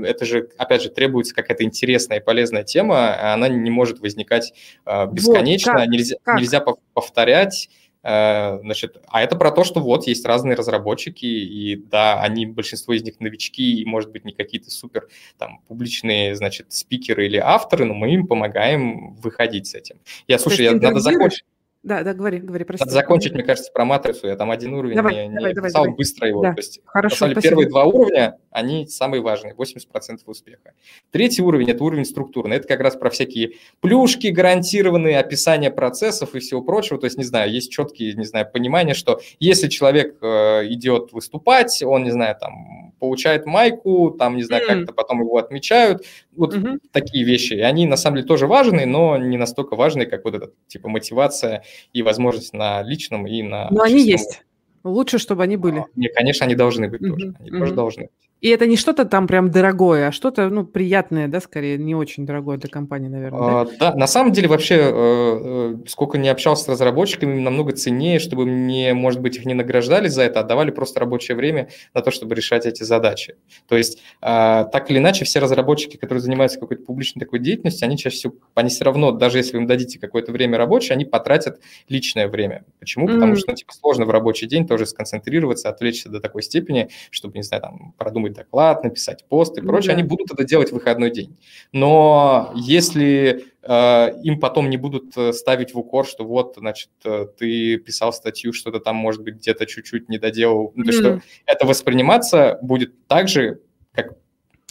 [0.04, 4.54] это же, опять же, требуется какая-то интересная и полезная тема, а она не может возникать
[4.86, 5.90] а, бесконечно, вот, как?
[5.90, 6.40] нельзя, как?
[6.40, 7.70] нельзя повторять,
[8.06, 13.02] Значит, а это про то, что вот есть разные разработчики, и да, они, большинство из
[13.02, 15.08] них новички, и, может быть, не какие-то супер
[15.38, 20.02] там публичные, значит, спикеры или авторы, но мы им помогаем выходить с этим.
[20.28, 21.46] Я, слушай, я, надо закончить.
[21.84, 22.86] Да, да, говори, говори, прости.
[22.86, 24.28] Надо закончить, мне кажется, про матрицу.
[24.28, 25.98] Я там один уровень давай, не, давай, не давай, писал давай.
[25.98, 26.42] быстро его.
[26.42, 26.54] Да.
[26.54, 30.74] То есть, Хорошо, на первые два уровня, они самые важные, 80% успеха.
[31.12, 32.56] Третий уровень– это уровень структурный.
[32.56, 36.98] Это как раз про всякие плюшки гарантированные, описание процессов и всего прочего.
[36.98, 41.84] То есть, не знаю, есть четкие, не знаю, понимание, что если человек э, идет выступать,
[41.84, 44.68] он, не знаю, там, получает майку, там, не знаю, mm.
[44.68, 46.06] как-то потом его отмечают.
[46.32, 46.80] Вот mm-hmm.
[46.94, 47.54] такие вещи.
[47.54, 50.88] И они, на самом деле, тоже важны, но не настолько важны, как вот эта, типа,
[50.88, 53.70] мотивация и возможность на личном и на...
[53.72, 54.44] Но они есть.
[54.84, 55.86] Лучше, чтобы они были.
[55.96, 57.10] Не, конечно, они должны быть mm-hmm.
[57.10, 57.36] тоже.
[57.40, 57.60] Они mm-hmm.
[57.60, 58.30] тоже должны быть.
[58.44, 62.26] И это не что-то там прям дорогое, а что-то, ну, приятное, да, скорее, не очень
[62.26, 63.40] дорогое для компании, наверное.
[63.40, 63.72] А, да?
[63.80, 68.46] да, на самом деле вообще, э, э, сколько не общался с разработчиками, намного ценнее, чтобы
[68.46, 72.12] мне, может быть, их не награждали за это, а давали просто рабочее время на то,
[72.12, 73.36] чтобы решать эти задачи.
[73.70, 77.98] То есть, а, так или иначе, все разработчики, которые занимаются какой-то публичной такой деятельностью, они
[77.98, 81.62] чаще всего, они все равно, даже если вы им дадите какое-то время рабочее, они потратят
[81.88, 82.66] личное время.
[82.82, 83.08] Почему?
[83.08, 83.14] Mm-hmm.
[83.14, 87.38] Потому что, ну, типа, сложно в рабочий день тоже сконцентрироваться, отвлечься до такой степени, чтобы,
[87.38, 90.00] не знаю, там, продумать сделать доклад, написать пост и ну, прочее, да.
[90.00, 91.38] они будут это делать в выходной день.
[91.72, 97.28] Но если э, им потом не будут э, ставить в укор, что вот, значит, э,
[97.38, 100.84] ты писал статью, что-то там, может быть, где-то чуть-чуть не доделал, mm-hmm.
[100.84, 103.60] то что это восприниматься будет так же,
[103.94, 104.18] как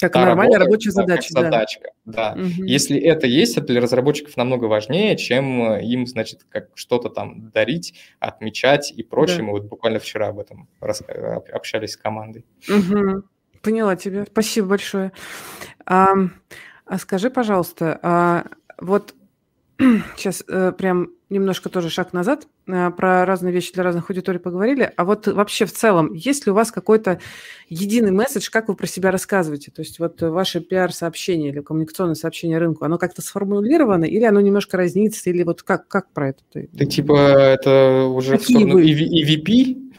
[0.01, 1.33] как нормальная работа, рабочая задача.
[1.33, 2.35] Как задачка, да.
[2.35, 2.43] да.
[2.43, 2.65] Угу.
[2.65, 7.95] Если это есть, это для разработчиков намного важнее, чем им, значит, как что-то там дарить,
[8.19, 9.39] отмечать и прочее.
[9.39, 9.45] Да.
[9.45, 12.45] Мы вот буквально вчера об этом общались с командой.
[12.69, 13.23] Угу.
[13.63, 14.25] Поняла тебя.
[14.31, 15.13] Спасибо большое.
[15.87, 16.15] А,
[16.85, 18.47] а скажи, пожалуйста, а
[18.81, 19.15] вот
[20.17, 24.93] сейчас э, прям немножко тоже шаг назад, э, про разные вещи для разных аудиторий поговорили,
[24.97, 27.21] а вот вообще в целом, есть ли у вас какой-то
[27.69, 29.71] единый месседж, как вы про себя рассказываете?
[29.71, 34.77] То есть вот ваше пиар-сообщение или коммуникационное сообщение рынку, оно как-то сформулировано или оно немножко
[34.77, 36.43] разнится, или вот как, как про это?
[36.53, 38.85] Ты типа это уже Какие в сторону вы?
[38.85, 39.93] EVP?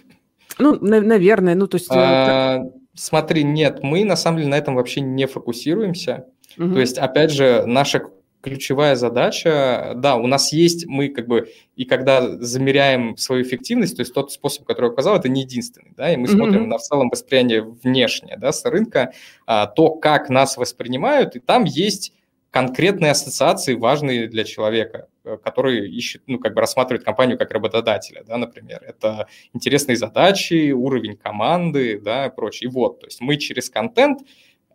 [0.59, 1.89] Ну, на, наверное, ну то есть...
[1.89, 2.63] Э, а,
[2.95, 6.27] Смотри, нет, мы на самом деле на этом вообще не фокусируемся.
[6.57, 6.73] Угу.
[6.73, 8.03] То есть, опять же, наша
[8.43, 14.01] ключевая задача, да, у нас есть, мы как бы, и когда замеряем свою эффективность, то
[14.01, 16.31] есть тот способ, который я указал, это не единственный, да, и мы mm-hmm.
[16.35, 19.13] смотрим на в целом восприятие внешнее, да, с рынка,
[19.47, 22.13] а, то, как нас воспринимают, и там есть
[22.51, 25.07] конкретные ассоциации, важные для человека,
[25.43, 28.83] который ищет, ну, как бы рассматривает компанию как работодателя, да, например.
[28.85, 32.69] Это интересные задачи, уровень команды, да, и прочее.
[32.69, 34.21] И вот, то есть мы через контент,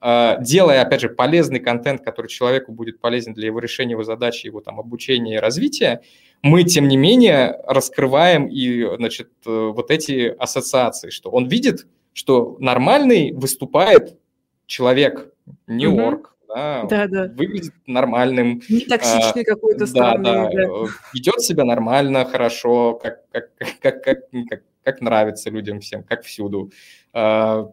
[0.01, 4.47] э, делая, опять же, полезный контент, который человеку будет полезен для его решения его задачи,
[4.47, 6.01] его там обучения и развития,
[6.43, 12.57] мы, тем не менее, раскрываем и, значит, э, вот эти ассоциации, что он видит, что
[12.59, 14.19] нормальный выступает
[14.67, 15.33] человек,
[15.67, 16.07] не mm-hmm.
[16.07, 17.33] орг, да, да, да.
[17.35, 18.63] выглядит нормальным.
[18.69, 20.25] Не токсичный а, какой-то странный.
[20.25, 20.89] Да, да, да.
[21.13, 26.71] Ведет себя нормально, хорошо, как, как, как, как, как, как нравится людям всем, как всюду.
[27.13, 27.71] А,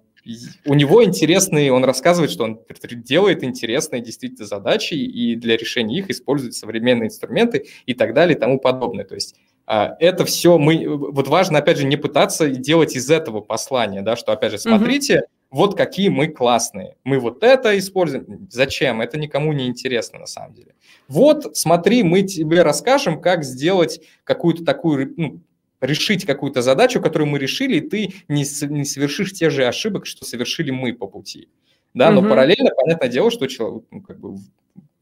[0.65, 2.59] у него интересные, он рассказывает, что он
[3.03, 8.39] делает интересные действительно задачи и для решения их использует современные инструменты и так далее и
[8.39, 9.05] тому подобное.
[9.05, 9.35] То есть
[9.67, 14.15] а, это все мы, вот важно, опять же, не пытаться делать из этого послания, да,
[14.15, 15.23] что, опять же, смотрите,
[15.55, 16.97] вот какие мы классные.
[17.05, 18.49] Мы вот это используем.
[18.51, 18.99] Зачем?
[18.99, 20.75] Это никому не интересно на самом деле.
[21.07, 25.39] Вот, смотри, мы тебе расскажем, как сделать какую-то такую, ну,
[25.79, 30.25] решить какую-то задачу, которую мы решили, и ты не, не совершишь те же ошибок, что
[30.25, 31.47] совершили мы по пути.
[31.93, 32.27] Да, но угу.
[32.31, 34.35] параллельно, понятное дело, что человек, ну, как бы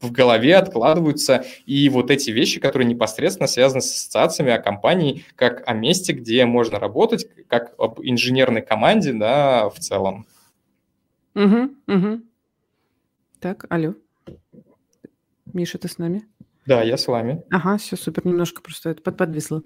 [0.00, 5.64] в голове откладываются и вот эти вещи, которые непосредственно связаны с ассоциациями о компании, как
[5.66, 10.26] о месте, где можно работать, как об инженерной команде, да, в целом.
[11.34, 12.20] Угу, угу.
[13.40, 13.94] Так, алло.
[15.52, 16.24] Миша, ты с нами?
[16.66, 17.42] Да, я с вами.
[17.50, 19.62] Ага, все супер, немножко просто это под подвисло.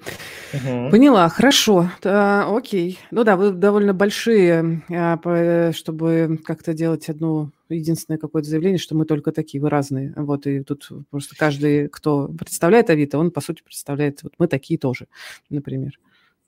[0.53, 0.91] Угу.
[0.91, 2.99] Поняла, хорошо, а, окей.
[3.13, 9.05] Ну да, вы довольно большие, а, чтобы как-то делать одно единственное какое-то заявление, что мы
[9.05, 10.13] только такие, вы разные.
[10.17, 14.79] Вот, и тут просто каждый, кто представляет Авито, он, по сути, представляет, вот мы такие
[14.79, 15.07] тоже,
[15.51, 15.93] например.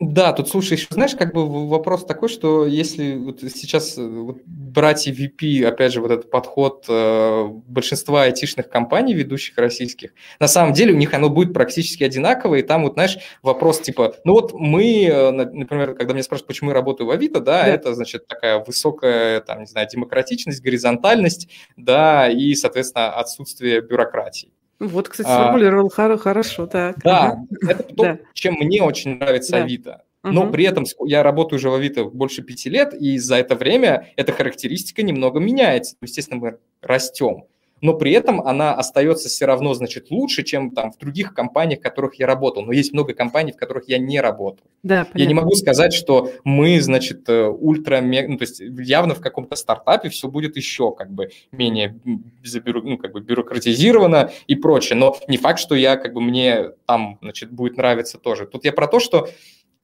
[0.00, 4.38] Да, тут, слушай, еще знаешь, как бы вопрос такой, что если вот сейчас э, вот
[4.46, 10.72] брать EVP, опять же, вот этот подход э, большинства айтишных компаний, ведущих российских, на самом
[10.72, 14.54] деле у них оно будет практически одинаковое, и там вот, знаешь, вопрос типа, ну вот
[14.54, 18.26] мы, э, например, когда меня спрашивают, почему я работаю в Авито, да, да, это, значит,
[18.26, 24.50] такая высокая, там, не знаю, демократичность, горизонтальность, да, и, соответственно, отсутствие бюрократии.
[24.80, 26.96] Вот, кстати, а, сформулировал а, хорошо, так.
[27.04, 27.38] Да,
[27.68, 28.18] это то, да.
[28.32, 29.62] чем мне очень нравится да.
[29.62, 30.04] Авито.
[30.22, 30.52] Но угу.
[30.52, 34.32] при этом я работаю уже в Авито больше пяти лет, и за это время эта
[34.32, 35.96] характеристика немного меняется.
[36.02, 37.44] Естественно, мы растем
[37.80, 41.82] но при этом она остается все равно, значит, лучше, чем там в других компаниях, в
[41.82, 42.64] которых я работал.
[42.64, 44.66] Но есть много компаний, в которых я не работал.
[44.82, 49.20] Да, я не могу сказать, что мы, значит, э, ультра, ну, то есть явно в
[49.20, 54.96] каком-то стартапе все будет еще как бы менее ну, как бы бюрократизировано и прочее.
[54.96, 58.46] Но не факт, что я как бы мне там, значит, будет нравиться тоже.
[58.46, 59.28] Тут я про то, что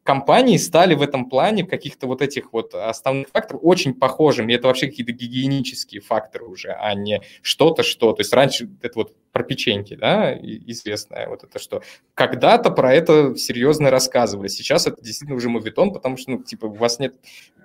[0.07, 4.55] компании стали в этом плане каких-то вот этих вот основных факторов очень похожими.
[4.55, 8.13] Это вообще какие-то гигиенические факторы уже, а не что-то, что.
[8.13, 11.83] То есть раньше это вот про печеньки, да, известное вот это что.
[12.15, 14.49] Когда-то про это серьезно рассказывали.
[14.49, 17.15] Сейчас это действительно уже мовитон, потому что, ну, типа, у вас нет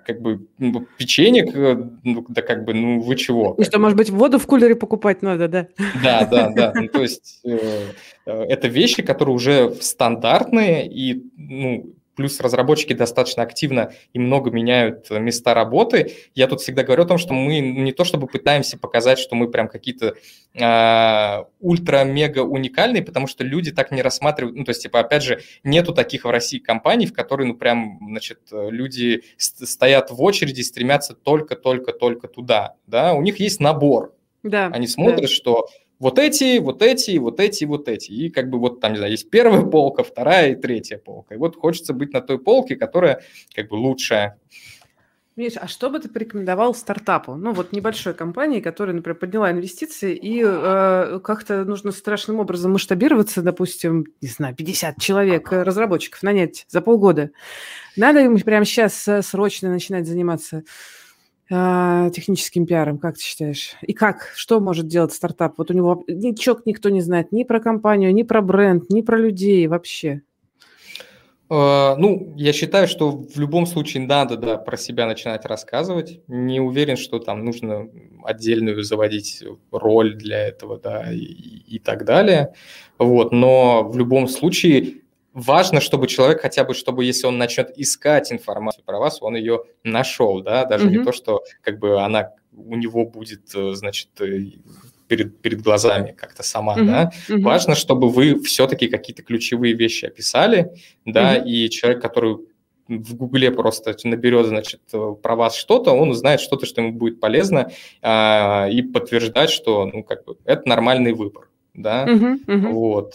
[0.04, 3.54] как бы ну, печенек, э, ну, да как бы, ну, вы чего?
[3.58, 5.68] И что, может быть, воду в кулере покупать надо, да?
[6.02, 6.72] Да, да, да.
[6.74, 7.58] Ну, то есть э,
[8.26, 15.10] э, это вещи, которые уже стандартные и, ну, плюс разработчики достаточно активно и много меняют
[15.10, 16.14] места работы.
[16.34, 19.50] Я тут всегда говорю о том, что мы не то чтобы пытаемся показать, что мы
[19.50, 20.14] прям какие-то
[20.54, 25.40] э, ультра-мега уникальные, потому что люди так не рассматривают, ну, то есть, типа, опять же,
[25.64, 31.14] нету таких в России компаний, в которые, ну, прям, значит, люди стоят в очереди, стремятся
[31.14, 35.28] только-только-только туда, да, у них есть набор, да, Они смотрят, да.
[35.28, 35.68] что
[36.02, 38.10] вот эти, вот эти, вот эти, вот эти.
[38.10, 41.36] И как бы вот там, не знаю, есть первая полка, вторая и третья полка.
[41.36, 43.22] И вот хочется быть на той полке, которая
[43.54, 44.36] как бы лучшая.
[45.36, 47.36] Миш, а что бы ты порекомендовал стартапу?
[47.36, 53.40] Ну, вот небольшой компании, которая, например, подняла инвестиции, и э, как-то нужно страшным образом масштабироваться,
[53.40, 57.30] допустим, не знаю, 50 человек э, разработчиков нанять за полгода.
[57.96, 60.64] Надо им прямо сейчас э, срочно начинать заниматься
[61.54, 63.72] а, техническим пиаром, как ты считаешь?
[63.82, 64.32] И как?
[64.34, 65.58] Что может делать стартап?
[65.58, 69.18] Вот у него ничего никто не знает ни про компанию, ни про бренд, ни про
[69.18, 70.22] людей вообще.
[71.50, 76.22] А, ну, я считаю, что в любом случае надо да, про себя начинать рассказывать.
[76.26, 77.90] Не уверен, что там нужно
[78.24, 82.54] отдельную заводить роль для этого, да, и, и так далее.
[82.96, 85.01] Вот, но в любом случае
[85.32, 89.62] важно, чтобы человек хотя бы, чтобы если он начнет искать информацию про вас, он ее
[89.84, 90.98] нашел, да, даже mm-hmm.
[90.98, 94.44] не то, что как бы она у него будет, э, значит, э,
[95.08, 96.86] перед, перед глазами как-то сама, mm-hmm.
[96.86, 97.10] да.
[97.28, 97.42] Mm-hmm.
[97.42, 100.72] Важно, чтобы вы все-таки какие-то ключевые вещи описали,
[101.04, 101.44] да, mm-hmm.
[101.46, 102.38] и человек, который
[102.88, 107.20] в Гугле просто наберет, значит, э, про вас что-то, он узнает что-то, что ему будет
[107.20, 107.70] полезно,
[108.02, 112.68] а, и подтверждать, что, ну, как бы, это нормальный выбор, да, uh-huh, uh-huh.
[112.72, 113.14] вот.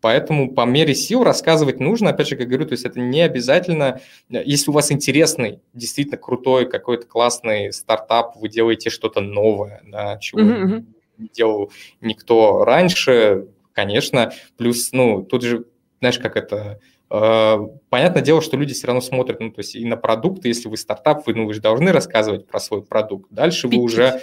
[0.00, 4.00] Поэтому по мере сил рассказывать нужно, опять же, как говорю, то есть это не обязательно,
[4.28, 10.40] если у вас интересный, действительно крутой, какой-то классный стартап, вы делаете что-то новое, да, чего
[10.40, 10.84] mm-hmm.
[11.18, 15.64] не делал никто раньше, конечно, плюс, ну, тут же,
[16.00, 19.96] знаешь, как это, понятное дело, что люди все равно смотрят, ну, то есть и на
[19.96, 23.28] продукты, если вы стартап, вы, ну, вы же должны рассказывать про свой продукт.
[23.30, 24.20] Дальше вы уже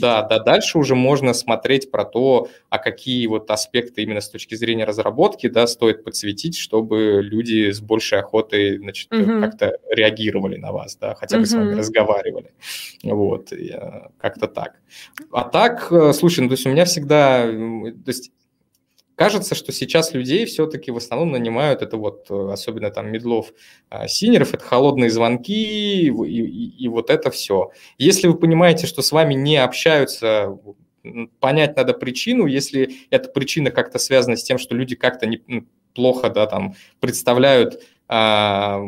[0.00, 4.54] да, да, дальше уже можно смотреть про то, а какие вот аспекты именно с точки
[4.54, 9.40] зрения разработки, да, стоит подсветить, чтобы люди с большей охотой, значит, угу.
[9.40, 11.48] как-то реагировали на вас, да, хотя бы угу.
[11.48, 12.52] с вами разговаривали,
[13.02, 13.50] вот,
[14.18, 14.74] как-то так.
[15.32, 18.30] А так, э, слушай, ну, то есть у меня всегда, то есть
[19.14, 23.52] Кажется, что сейчас людей все-таки в основном нанимают, это вот э, особенно там медлов,
[23.90, 27.70] а, синеров, это холодные звонки и, и, и вот это все.
[27.98, 30.58] Если вы понимаете, что с вами не общаются,
[31.40, 35.66] понять надо причину, если эта причина как-то связана с тем, что люди как-то не, ну,
[35.94, 38.80] плохо да, там, представляют а,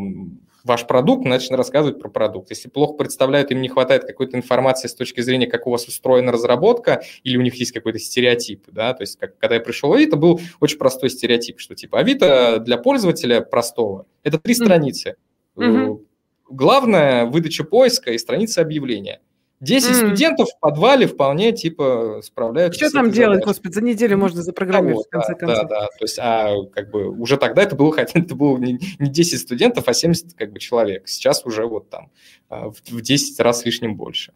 [0.64, 2.50] ваш продукт, начали рассказывать про продукт.
[2.50, 6.32] Если плохо представляют, им не хватает какой-то информации с точки зрения, как у вас устроена
[6.32, 9.92] разработка, или у них есть какой-то стереотип, да, то есть как, когда я пришел в
[9.92, 15.16] Авито, был очень простой стереотип, что типа Авито для пользователя простого– это три страницы.
[15.56, 16.04] Mm-hmm.
[16.50, 19.20] Главное– выдача поиска и страница объявления–
[19.64, 19.94] 10 mm.
[19.94, 22.86] студентов в подвале вполне, типа, справляются.
[22.86, 23.46] Что там делать, задачей.
[23.46, 25.68] господи, за неделю можно запрограммировать, ну, в конце да, концов.
[25.68, 28.78] Да, да, то есть, а, как бы, уже тогда это было, хотя это было не,
[28.98, 31.08] не 10 студентов, а 70, как бы, человек.
[31.08, 32.10] Сейчас уже вот там
[32.48, 34.32] а, в, в 10 раз лишним больше.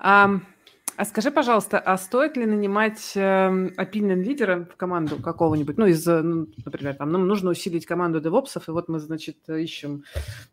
[0.00, 0.40] Um...
[0.96, 5.76] А скажи, пожалуйста, а стоит ли нанимать э, opinion лидера в команду какого-нибудь?
[5.76, 10.04] Ну, из, ну, например, там, нам нужно усилить команду девопсов, и вот мы, значит, ищем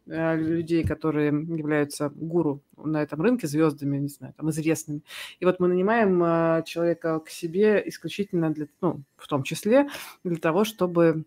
[0.06, 5.02] э, людей, которые являются гуру на этом рынке, звездами, не знаю, там, известными.
[5.40, 9.88] И вот мы нанимаем э, человека к себе исключительно для, ну, в том числе
[10.26, 11.24] для того, чтобы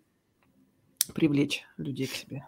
[1.14, 2.44] привлечь людей к себе.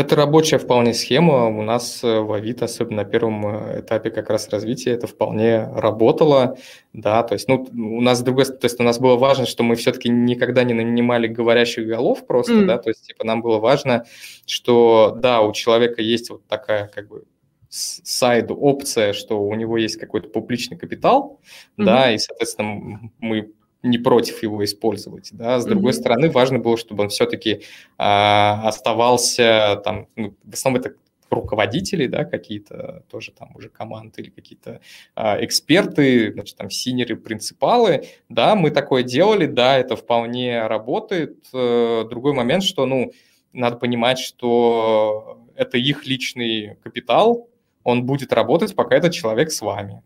[0.00, 1.46] Это рабочая вполне схема.
[1.48, 5.68] У нас э, в Авито, особенно на первом э, этапе как раз развития, это вполне
[5.74, 6.56] работало.
[6.94, 9.74] Да, то есть, ну, у нас, другой то есть у нас было важно, что мы
[9.74, 12.64] все-таки никогда не нанимали говорящих голов просто, mm.
[12.64, 14.06] да, то есть, типа, нам было важно,
[14.46, 17.24] что, да, у человека есть вот такая, как бы,
[17.68, 21.40] сайду опция, что у него есть какой-то публичный капитал,
[21.76, 21.84] mm-hmm.
[21.84, 25.30] да, и, соответственно, мы не против его использовать.
[25.32, 25.58] Да?
[25.58, 25.94] С другой mm-hmm.
[25.94, 27.62] стороны, важно было, чтобы он все-таки
[27.98, 30.94] а, оставался там, ну, в основном это
[31.30, 34.80] руководители, да, какие-то тоже там уже команды или какие-то
[35.14, 41.46] а, эксперты, значит, там синеры, принципалы, да, мы такое делали, да, это вполне работает.
[41.52, 43.12] Э, другой момент, что, ну,
[43.52, 47.48] надо понимать, что это их личный капитал,
[47.84, 50.02] он будет работать, пока этот человек с вами.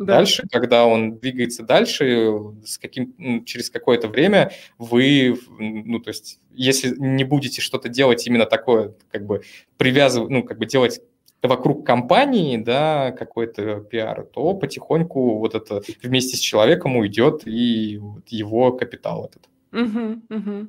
[0.00, 0.16] Да.
[0.16, 2.32] Дальше, когда он двигается дальше,
[2.64, 8.46] с каким, через какое-то время вы, ну, то есть, если не будете что-то делать именно
[8.46, 9.42] такое, как бы
[9.76, 11.02] привязывать, ну, как бы делать
[11.42, 18.26] вокруг компании, да, какой-то пиар, то потихоньку вот это вместе с человеком уйдет и вот
[18.28, 19.50] его капитал этот.
[19.72, 20.66] Угу, угу.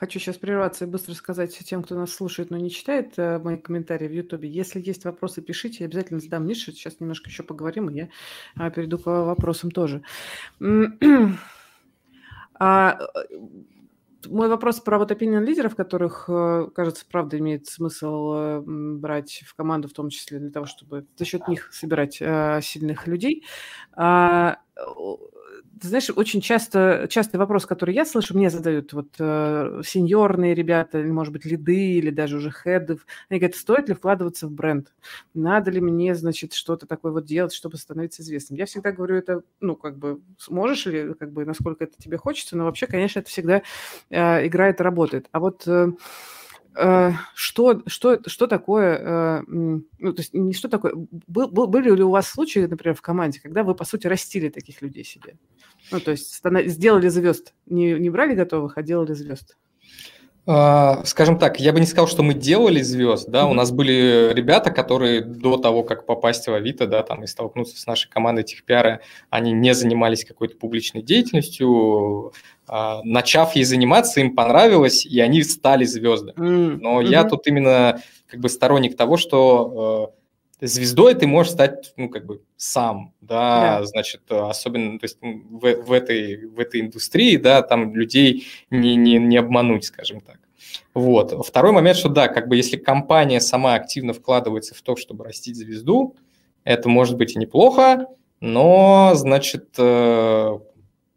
[0.00, 3.58] Хочу сейчас прерваться и быстро сказать тем, кто нас слушает, но не читает э, мои
[3.58, 4.48] комментарии в Ютубе.
[4.48, 6.72] Если есть вопросы, пишите, я обязательно задам Мише.
[6.72, 8.08] Сейчас немножко еще поговорим, и я
[8.56, 10.02] а, перейду к вопросам тоже.
[12.54, 13.36] а, э,
[14.26, 19.88] мой вопрос про вот opinion лидеров, которых, э, кажется, правда имеет смысл брать в команду,
[19.88, 22.14] в том числе для того, чтобы за счет них собирать
[22.64, 23.44] сильных людей.
[25.82, 31.10] Знаешь, очень часто, частый вопрос, который я слышу, мне задают вот э, сеньорные ребята, или,
[31.10, 33.06] может быть, лиды, или даже уже хедов.
[33.30, 34.92] Они говорят, стоит ли вкладываться в бренд?
[35.32, 38.58] Надо ли мне, значит, что-то такое вот делать, чтобы становиться известным?
[38.58, 42.56] Я всегда говорю, это, ну, как бы, сможешь ли, как бы, насколько это тебе хочется,
[42.58, 43.62] но вообще, конечно, это всегда
[44.10, 45.28] э, играет работает.
[45.32, 45.66] А вот...
[45.66, 45.92] Э,
[46.76, 50.94] Э, что, что, что такое, э, ну, то есть не что такое,
[51.26, 54.48] был, был, были ли у вас случаи, например, в команде, когда вы, по сути, растили
[54.50, 55.36] таких людей себе?
[55.90, 59.56] Ну, то есть сделали звезд, не, не брали готовых, а делали звезд?
[60.46, 63.50] А, скажем так, я бы не сказал, что мы делали звезд, да, mm-hmm.
[63.50, 67.78] у нас были ребята, которые до того, как попасть в Авито, да, там и столкнуться
[67.78, 72.32] с нашей командой техпиара, они не занимались какой-то публичной деятельностью,
[72.66, 76.36] а, начав ей заниматься, им понравилось, и они стали звездами.
[76.36, 77.06] Но mm-hmm.
[77.06, 80.19] я тут именно как бы сторонник того, что э,
[80.60, 83.86] звездой ты можешь стать, ну, как бы сам, да, да.
[83.86, 89.18] значит, особенно, то есть в, в, этой, в этой индустрии, да, там людей не, не,
[89.18, 90.38] не обмануть, скажем так.
[90.94, 91.46] Вот.
[91.46, 95.56] Второй момент, что да, как бы если компания сама активно вкладывается в то, чтобы растить
[95.56, 96.16] звезду,
[96.64, 98.06] это может быть и неплохо,
[98.40, 100.58] но, значит, э,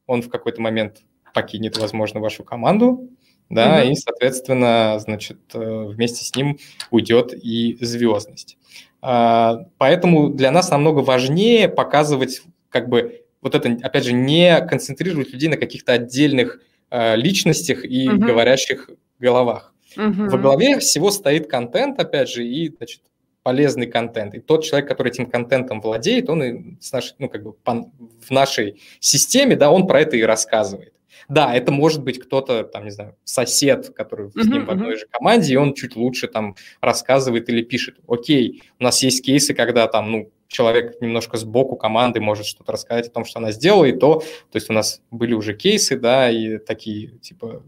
[0.05, 1.01] он в какой-то момент
[1.33, 3.09] покинет, возможно, вашу команду,
[3.49, 3.91] да, mm-hmm.
[3.91, 6.57] и, соответственно, значит, э, вместе с ним
[6.91, 8.57] уйдет и звездность.
[9.05, 15.33] А, поэтому для нас намного важнее показывать, как бы, вот это, опять же, не концентрировать
[15.33, 18.17] людей на каких-то отдельных э, личностях и mm-hmm.
[18.17, 18.89] говорящих
[19.19, 19.73] головах.
[19.97, 20.29] Mm-hmm.
[20.29, 23.01] Во главе всего стоит контент, опять же, и, значит,
[23.43, 24.35] полезный контент.
[24.35, 27.91] И тот человек, который этим контентом владеет, он и с нашей, ну, как бы по,
[28.25, 30.92] в нашей системе, да, он про это и рассказывает.
[31.29, 35.05] Да, это может быть кто-то, там, не знаю, сосед, который с ним в одной же
[35.09, 37.97] команде, и он чуть лучше там рассказывает или пишет.
[38.07, 43.07] Окей, у нас есть кейсы, когда там, ну, человек немножко сбоку команды может что-то рассказать
[43.07, 46.29] о том, что она сделала, и то, то есть у нас были уже кейсы, да,
[46.29, 47.63] и такие, типа,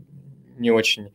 [0.58, 1.12] не очень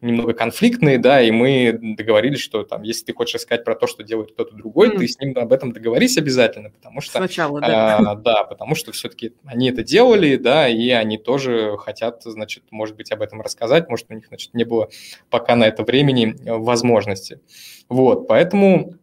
[0.00, 4.02] немного конфликтные, да, и мы договорились, что там, если ты хочешь сказать про то, что
[4.02, 4.98] делает кто-то другой, mm.
[4.98, 7.18] ты с ним об этом договорись обязательно, потому что...
[7.18, 7.98] Сначала, да.
[7.98, 12.96] А, да, потому что все-таки они это делали, да, и они тоже хотят, значит, может
[12.96, 14.88] быть, об этом рассказать, может, у них, значит, не было
[15.30, 17.40] пока на это времени э, возможности.
[17.88, 18.94] Вот, поэтому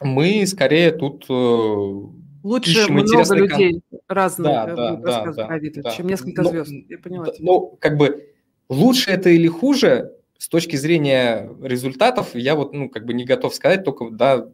[0.00, 1.26] мы скорее тут
[2.42, 4.00] Лучше много людей кон...
[4.08, 6.70] разных да, да, да, да, да, чем несколько звезд.
[6.72, 7.26] Но, Я поняла.
[7.38, 8.31] Ну, как бы
[8.72, 13.54] Лучше это или хуже, с точки зрения результатов, я вот, ну, как бы не готов
[13.54, 14.48] сказать, только, да,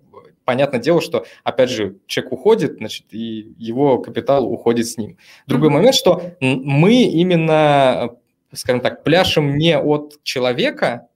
[0.44, 5.18] понятное дело, что, опять же, человек уходит, значит, и его капитал уходит с ним.
[5.46, 5.72] Другой mm-hmm.
[5.72, 8.16] момент, что мы именно,
[8.52, 11.06] скажем так, пляшем не от человека,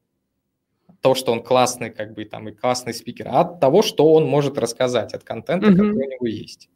[1.00, 4.26] того, что он классный, как бы, там, и классный спикер, а от того, что он
[4.26, 5.72] может рассказать, от контента, mm-hmm.
[5.72, 6.70] который у него есть.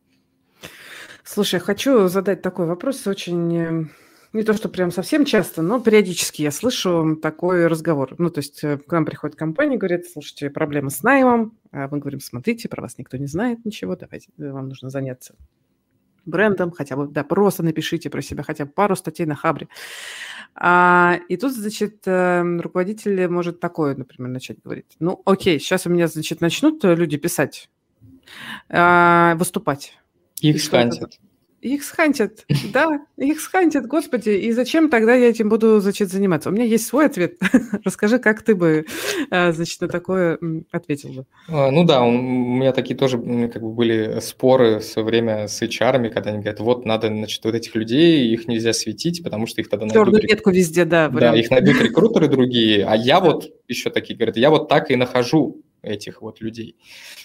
[1.23, 3.85] Слушай, хочу задать такой вопрос, очень э,
[4.37, 8.15] не то, что прям совсем часто, но периодически я слышу такой разговор.
[8.19, 11.59] Ну, то есть э, к нам приходит компания, говорит, слушайте, проблема с наймом.
[11.73, 15.35] А мы говорим, смотрите, про вас никто не знает ничего, давайте, э, вам нужно заняться
[16.27, 19.69] брендом, хотя бы, да, просто напишите про себя хотя бы пару статей на Хабре.
[20.55, 24.97] А, и тут, значит, э, руководитель может такое, например, начать говорить.
[24.99, 27.71] Ну, окей, сейчас у меня, значит, начнут люди писать,
[28.69, 29.97] а, выступать.
[30.41, 31.19] Их скантят.
[31.67, 34.29] Их схантят, да, их схантят, господи.
[34.31, 36.49] И зачем тогда я этим буду, значит, заниматься?
[36.49, 37.39] У меня есть свой ответ.
[37.85, 38.87] Расскажи, как ты бы,
[39.33, 40.39] э, значит, на такое
[40.71, 41.27] ответил бы.
[41.49, 45.61] А, ну да, у меня такие тоже как бы были споры в свое время с
[45.61, 49.61] HR, когда они говорят, вот надо, значит, вот этих людей, их нельзя светить, потому что
[49.61, 50.05] их тогда найдут...
[50.05, 51.09] Черную метку везде, да.
[51.09, 54.97] Да, их найдут рекрутеры другие, а я вот, еще такие говорят, я вот так и
[54.97, 56.77] нахожу этих вот людей.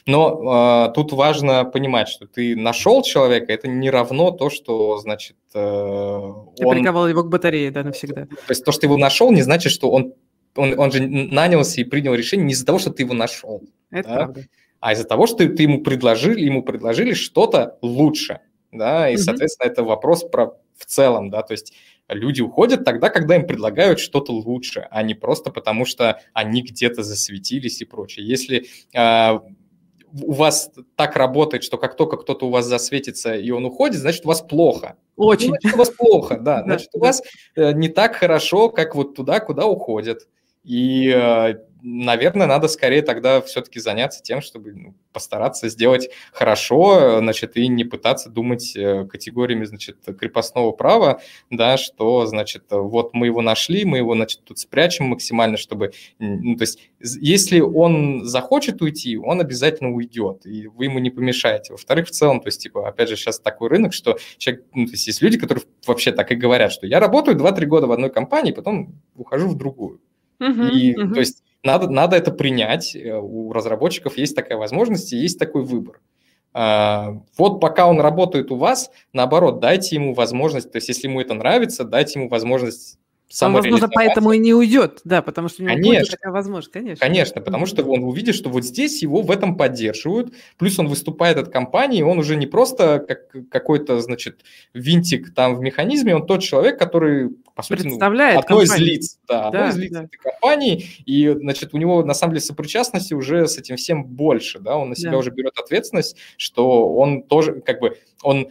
[0.06, 5.38] Но э, тут важно понимать, что ты нашел человека, это не равно то, что, значит,
[5.54, 6.76] э, ты он...
[6.76, 8.26] приковал его к батарее, да, навсегда.
[8.26, 10.14] То есть то, что ты его нашел, не значит, что он
[10.56, 14.10] он, он же нанялся и принял решение не из-за того, что ты его нашел, Это
[14.10, 14.16] да?
[14.16, 14.46] правда.
[14.80, 18.42] а из-за того, что ты, ты ему предложили, ему предложили что-то лучше,
[18.72, 19.22] да, и, угу.
[19.22, 21.74] соответственно, это вопрос про в целом, да, то есть
[22.14, 27.04] люди уходят тогда, когда им предлагают что-то лучше, а не просто потому, что они где-то
[27.04, 28.28] засветились и прочее.
[28.28, 29.40] Если э,
[30.22, 34.26] у вас так работает, что как только кто-то у вас засветится и он уходит, значит,
[34.26, 34.98] у вас плохо.
[35.16, 35.50] Очень.
[35.50, 36.64] Ну, значит, у вас плохо, да.
[36.66, 37.22] Значит, у вас
[37.56, 40.28] э, не так хорошо, как вот туда, куда уходят.
[40.64, 47.58] И э, наверное, надо скорее тогда все-таки заняться тем, чтобы ну, постараться сделать хорошо, значит,
[47.58, 53.42] и не пытаться думать э, категориями, значит, крепостного права, да, что, значит, вот мы его
[53.42, 59.18] нашли, мы его, значит, тут спрячем максимально, чтобы, ну, то есть, если он захочет уйти,
[59.18, 61.74] он обязательно уйдет, и вы ему не помешаете.
[61.74, 64.92] Во-вторых, в целом, то есть, типа, опять же, сейчас такой рынок, что человек, ну, то
[64.92, 68.10] есть, есть люди, которые вообще так и говорят, что я работаю 2-3 года в одной
[68.10, 70.02] компании, потом ухожу в другую.
[70.40, 71.14] Uh-huh, и, uh-huh.
[71.14, 72.96] то есть, надо, надо это принять.
[72.96, 76.00] Э, у разработчиков есть такая возможность и есть такой выбор.
[76.54, 81.22] А, вот пока он работает у вас, наоборот, дайте ему возможность, то есть если ему
[81.22, 82.98] это нравится, дайте ему возможность
[83.42, 86.74] он, возможно, поэтому и не уйдет, да, потому что у него конечно, будет такая возможность,
[86.74, 87.06] конечно.
[87.06, 91.38] Конечно, потому что он увидит, что вот здесь его в этом поддерживают, плюс он выступает
[91.38, 94.42] от компании, он уже не просто как какой-то, значит,
[94.74, 97.30] винтик там в механизме, он тот человек, который,
[97.62, 97.98] по сути, ну,
[98.38, 98.64] одно компанию.
[98.64, 100.04] из лиц, да, да, одно из лиц да.
[100.04, 104.60] этой компании, и, значит, у него, на самом деле, сопричастности уже с этим всем больше,
[104.60, 105.18] да, он на себя да.
[105.18, 108.48] уже берет ответственность, что он тоже, как бы, он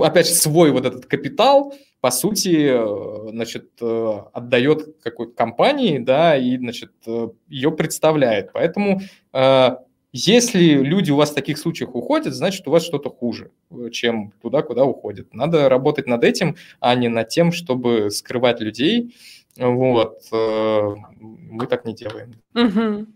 [0.00, 6.36] опять же, свой вот этот капитал, по сути, э, значит, э, отдает какой-то компании, да,
[6.36, 8.52] и, значит, э, ее представляет.
[8.52, 9.00] Поэтому
[10.12, 13.50] если люди у вас в таких случаях уходят, значит, у вас что-то хуже,
[13.92, 15.32] чем туда, куда уходят.
[15.34, 19.14] Надо работать над этим, а не над тем, чтобы скрывать людей.
[19.56, 20.22] Вот.
[20.30, 22.34] Мы так не делаем.
[22.54, 23.06] Угу.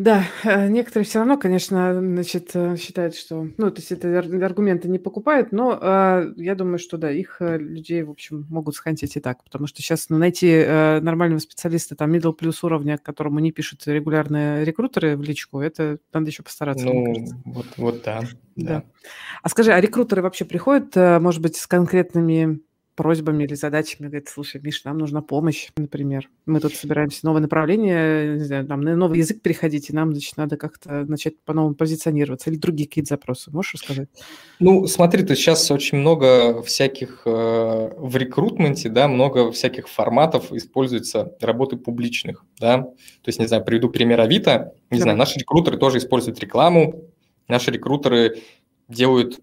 [0.00, 4.88] Да, э, некоторые все равно, конечно, значит, э, считают, что, ну, то есть это аргументы
[4.88, 9.16] не покупают, но э, я думаю, что да, их э, людей, в общем, могут схантить
[9.16, 13.40] и так, потому что сейчас ну, найти э, нормального специалиста, там, middle плюс уровня, которому
[13.40, 16.86] не пишут регулярные рекрутеры в личку, это надо еще постараться.
[16.86, 18.22] Ну, вот, вот да,
[18.56, 18.64] да.
[18.64, 18.84] Да.
[19.42, 22.62] А скажи, а рекрутеры вообще приходят, может быть, с конкретными
[23.00, 26.28] просьбами или задачами, говорит, слушай, Миш, нам нужна помощь, например.
[26.44, 30.36] Мы тут собираемся новое направление, не знаю, там, на новый язык переходить, и нам, значит,
[30.36, 33.50] надо как-то начать по-новому позиционироваться или другие какие-то запросы.
[33.52, 34.10] Можешь рассказать?
[34.58, 37.30] Ну, смотри, то сейчас очень много всяких э,
[37.96, 42.82] в рекрутменте, да, много всяких форматов используется работы публичных, да.
[42.82, 44.74] То есть, не знаю, приведу пример Авито.
[44.90, 45.02] Не Давай.
[45.04, 47.08] знаю, наши рекрутеры тоже используют рекламу,
[47.48, 48.42] наши рекрутеры
[48.88, 49.40] делают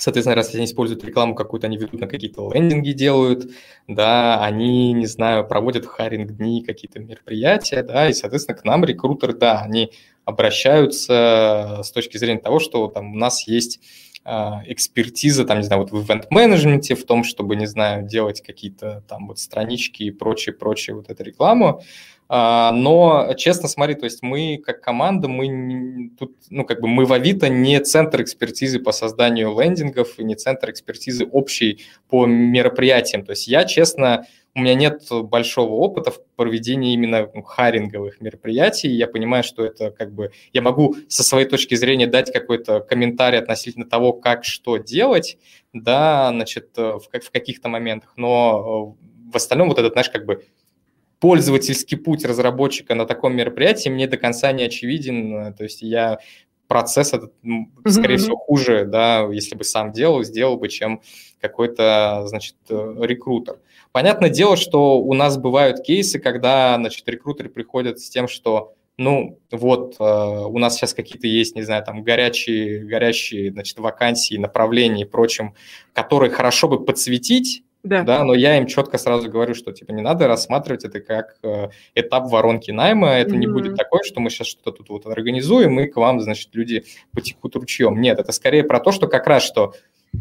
[0.00, 3.50] Соответственно, раз они используют рекламу какую-то, они ведут на какие-то лендинги делают,
[3.86, 9.60] да, они, не знаю, проводят харинг-дни, какие-то мероприятия, да, и, соответственно, к нам рекрутеры, да,
[9.60, 9.92] они
[10.24, 13.80] обращаются с точки зрения того, что там у нас есть
[14.24, 19.02] а, экспертиза, там, не знаю, вот в ивент-менеджменте, в том, чтобы, не знаю, делать какие-то
[19.08, 21.82] там вот странички и прочее, прочее, вот эту рекламу.
[22.32, 27.04] А, но, честно, смотри, то есть мы как команда, мы тут, ну, как бы мы
[27.04, 33.24] в Авито не центр экспертизы по созданию лендингов и не центр экспертизы общей по мероприятиям.
[33.24, 38.90] То есть я, честно, у меня нет большого опыта в проведении именно ну, харинговых мероприятий.
[38.90, 40.30] Я понимаю, что это как бы...
[40.52, 45.36] Я могу со своей точки зрения дать какой-то комментарий относительно того, как что делать,
[45.72, 48.96] да, значит, в, в каких-то моментах, но
[49.32, 50.44] в остальном вот этот, знаешь, как бы
[51.20, 55.54] пользовательский путь разработчика на таком мероприятии мне до конца не очевиден.
[55.54, 56.18] То есть я
[56.66, 57.32] процесс этот,
[57.84, 58.18] скорее mm-hmm.
[58.18, 61.02] всего, хуже, да, если бы сам делал, сделал бы, чем
[61.40, 63.58] какой-то, значит, э, рекрутер.
[63.90, 69.40] Понятное дело, что у нас бывают кейсы, когда, значит, рекрутеры приходят с тем, что ну,
[69.50, 75.02] вот, э, у нас сейчас какие-то есть, не знаю, там, горячие, горящие, значит, вакансии, направления
[75.02, 75.54] и прочим,
[75.92, 78.02] которые хорошо бы подсветить, да.
[78.02, 81.68] да, но я им четко сразу говорю, что типа не надо рассматривать это как э,
[81.94, 83.38] этап воронки найма, это mm-hmm.
[83.38, 86.84] не будет такое, что мы сейчас что-то тут вот организуем, и к вам, значит, люди
[87.14, 88.00] потекут ручьем.
[88.00, 89.74] Нет, это скорее про то, что как раз что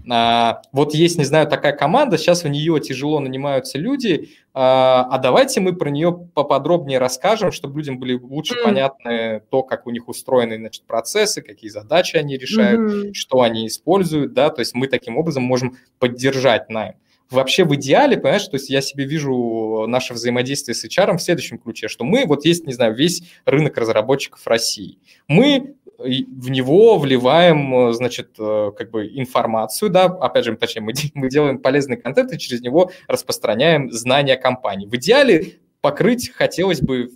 [0.10, 5.18] а, вот есть, не знаю, такая команда, сейчас в нее тяжело нанимаются люди, а, а
[5.18, 8.64] давайте мы про нее поподробнее расскажем, чтобы людям были лучше mm.
[8.64, 13.14] понятны то, как у них устроены значит, процессы, какие задачи они решают, mm-hmm.
[13.14, 16.96] что они используют, да, то есть мы таким образом можем поддержать найм
[17.30, 21.60] вообще в идеале, понимаешь, то есть я себе вижу наше взаимодействие с HR в следующем
[21.60, 24.98] ключе, что мы, вот есть, не знаю, весь рынок разработчиков России.
[25.28, 31.60] Мы в него вливаем, значит, как бы информацию, да, опять же, точнее, мы, мы делаем
[31.60, 34.88] полезный контент и через него распространяем знания компании.
[34.88, 37.10] В идеале покрыть хотелось бы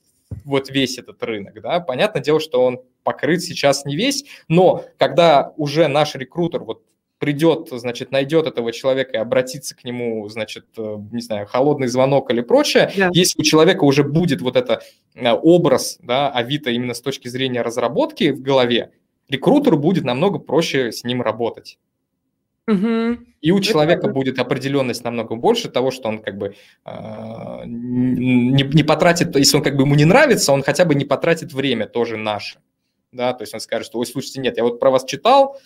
[0.46, 5.54] вот весь этот рынок, да, понятное дело, что он покрыт сейчас не весь, но когда
[5.58, 6.84] уже наш рекрутер вот
[7.24, 12.30] придет, значит, найдет этого человека и обратится к нему, значит, э, не знаю, холодный звонок
[12.32, 13.12] или прочее, yeah.
[13.14, 14.82] если у человека уже будет вот это
[15.16, 18.92] э, образ, да, Авито именно с точки зрения разработки в голове,
[19.30, 21.80] рекрутеру будет намного проще с ним работать.
[22.68, 23.20] Угу.
[23.40, 24.14] И у человека Это...
[24.14, 26.56] будет определенность намного больше того, что он как бы
[26.86, 26.92] э,
[27.66, 31.54] не, не потратит, если он как бы ему не нравится, он хотя бы не потратит
[31.54, 32.60] время тоже наше.
[33.14, 35.58] Да, то есть он скажет, что, ой, слушайте, нет, я вот про вас читал,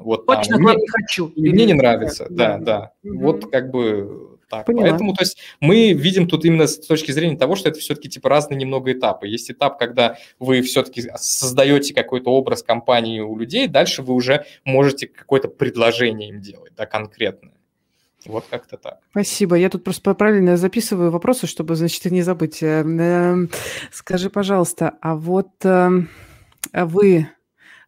[0.00, 0.62] вот Точно там.
[0.62, 1.28] Мне, не хочу.
[1.28, 2.64] И мне не нравится, да, да.
[2.64, 2.92] да.
[3.02, 4.66] Вот как бы так.
[4.66, 4.90] Поняла.
[4.90, 8.28] Поэтому, то есть, мы видим тут именно с точки зрения того, что это все-таки типа
[8.28, 9.26] разные немного этапы.
[9.26, 15.06] Есть этап, когда вы все-таки создаете какой-то образ компании у людей, дальше вы уже можете
[15.06, 17.54] какое-то предложение им делать, да, конкретное.
[18.26, 18.98] Вот как-то так.
[19.10, 19.56] Спасибо.
[19.56, 22.62] Я тут просто правильно записываю вопросы, чтобы, значит, не забыть.
[22.62, 23.50] Э, эм,
[23.90, 26.08] скажи, пожалуйста, а вот эм,
[26.72, 27.28] вы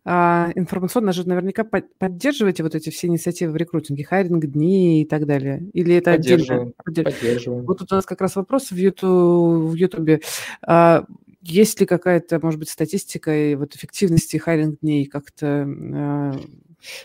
[0.05, 5.27] а, информационно же наверняка поддерживаете вот эти все инициативы в рекрутинге, hiring дни и так
[5.27, 5.69] далее?
[5.73, 6.73] Или это отдельно?
[6.85, 7.65] Поддерживаем.
[7.65, 9.73] Вот тут у нас как раз вопрос в YouTube.
[9.73, 10.23] В YouTube.
[10.63, 11.05] А,
[11.41, 16.41] есть ли какая-то, может быть, статистика и вот эффективности hiring дней как-то а,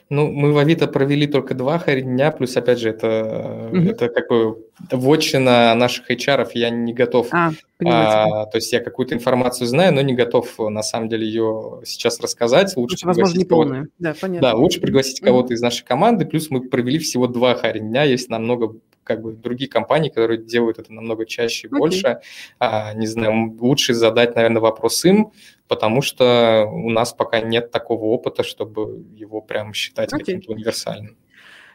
[0.09, 3.81] ну, мы в Авито провели только два дня, плюс, опять же, это, угу.
[3.81, 7.27] это как бы вотчина наших HR, я не готов.
[7.31, 7.51] А,
[7.85, 12.19] а, то есть я какую-то информацию знаю, но не готов на самом деле ее сейчас
[12.19, 12.75] рассказать.
[12.75, 13.87] Лучше Лучше, возможно, не полная.
[13.99, 14.49] Да, понятно.
[14.49, 15.53] Да, лучше пригласить кого-то угу.
[15.53, 18.75] из нашей команды, плюс мы провели всего два дня, есть намного
[19.09, 21.77] как бы другие компании, которые делают это намного чаще и okay.
[21.77, 22.19] больше.
[22.59, 25.31] А, не знаю, лучше задать, наверное, вопрос им,
[25.67, 30.19] потому что у нас пока нет такого опыта, чтобы его прям считать okay.
[30.19, 31.17] каким-то универсальным.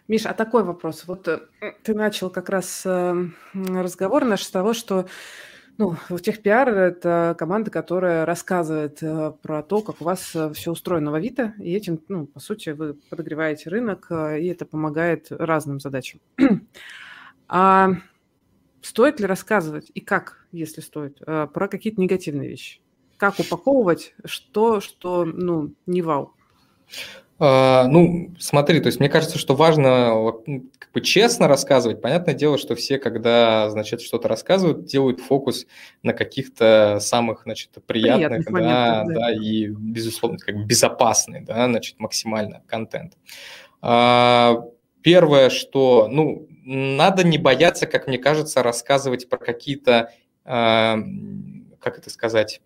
[0.06, 1.04] Миша, а такой вопрос.
[1.06, 1.40] Вот э,
[1.82, 3.14] ты начал как раз э,
[3.54, 5.06] разговор наш с того, что
[5.76, 11.14] ну, техпиар это команда, которая рассказывает э, про то, как у вас все устроено в
[11.14, 16.20] Авито, и этим, ну, по сути, вы подогреваете рынок, и это помогает разным задачам.
[17.48, 17.90] А
[18.82, 22.80] стоит ли рассказывать и как, если стоит, э, про какие-то негативные вещи?
[23.16, 26.34] Как упаковывать что, что, ну, не вау?
[27.38, 30.32] А, ну, смотри, то есть мне кажется, что важно
[30.78, 32.00] как бы честно рассказывать.
[32.00, 35.66] Понятное дело, что все, когда, значит, что-то рассказывают, делают фокус
[36.02, 41.40] на каких-то самых, значит, приятных, приятных да, моментах, да, да, и, безусловно, как бы безопасный,
[41.40, 43.14] да, значит, максимально контент.
[43.82, 44.62] А,
[45.02, 50.12] первое, что, ну, надо не бояться, как мне кажется, рассказывать про какие-то,
[50.44, 50.96] э,
[51.80, 52.60] как это сказать,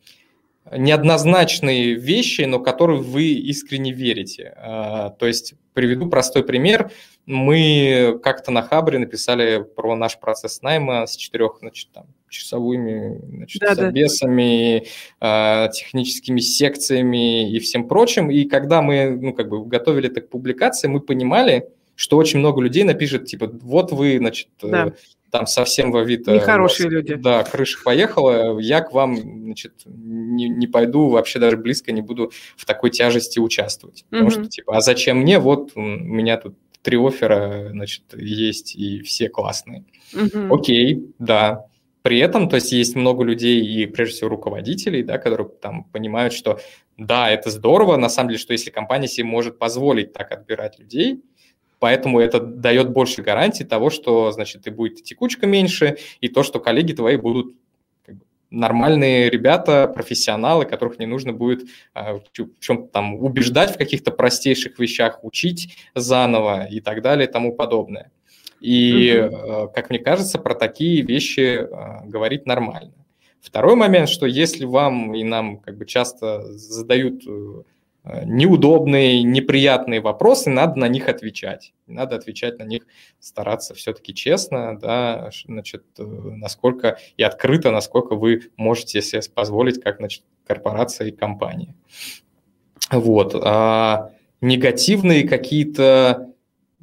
[0.71, 4.55] неоднозначные вещи, но которые вы искренне верите.
[4.57, 6.91] Э, то есть приведу простой пример.
[7.27, 13.61] Мы как-то на Хабре написали про наш процесс найма с четырех, значит, там, часовыми значит,
[13.61, 14.87] да, забесами,
[15.21, 15.67] да.
[15.67, 18.31] Э, техническими секциями и всем прочим.
[18.31, 21.69] И когда мы ну, как бы готовили это к публикации, мы понимали,
[21.99, 24.93] что очень много людей напишет, типа, вот вы, значит, э, да.
[25.33, 26.33] там совсем в Авито...
[26.33, 27.17] Нехорошие люди.
[27.17, 32.31] Да, крыша поехала, я к вам, значит, не, не пойду, вообще даже близко не буду
[32.57, 34.05] в такой тяжести участвовать.
[34.05, 34.11] Угу.
[34.11, 35.41] Потому что, типа, а зачем мне?
[35.41, 39.85] Вот у меня тут три оффера, значит, есть, и все классные.
[40.15, 40.55] Угу.
[40.55, 41.65] Окей, да.
[42.03, 46.33] При этом, то есть есть много людей и, прежде всего, руководителей, да, которые там понимают,
[46.33, 46.61] что
[46.97, 51.23] да, это здорово, на самом деле, что если компания себе может позволить так отбирать людей,
[51.79, 56.61] Поэтому это дает больше гарантий того, что, значит, и будет текучка меньше, и то, что
[56.61, 57.55] коллеги твои будут
[58.51, 62.23] нормальные ребята, профессионалы, которых не нужно будет а, в
[62.61, 68.11] чем-то там убеждать в каких-то простейших вещах, учить заново и так далее и тому подобное.
[68.61, 69.71] И, угу.
[69.73, 72.95] как мне кажется, про такие вещи а, говорить нормально.
[73.41, 77.63] Второй момент, что если вам и нам как бы часто задают э, Э,
[78.25, 81.75] неудобные, неприятные вопросы, надо на них отвечать.
[81.87, 82.87] Надо отвечать на них,
[83.21, 89.99] стараться все-таки честно, да, значит, э, насколько и открыто, насколько вы можете себе позволить, как
[89.99, 91.75] значит, корпорация и компания.
[92.91, 93.35] Вот.
[93.35, 96.33] А негативные какие-то,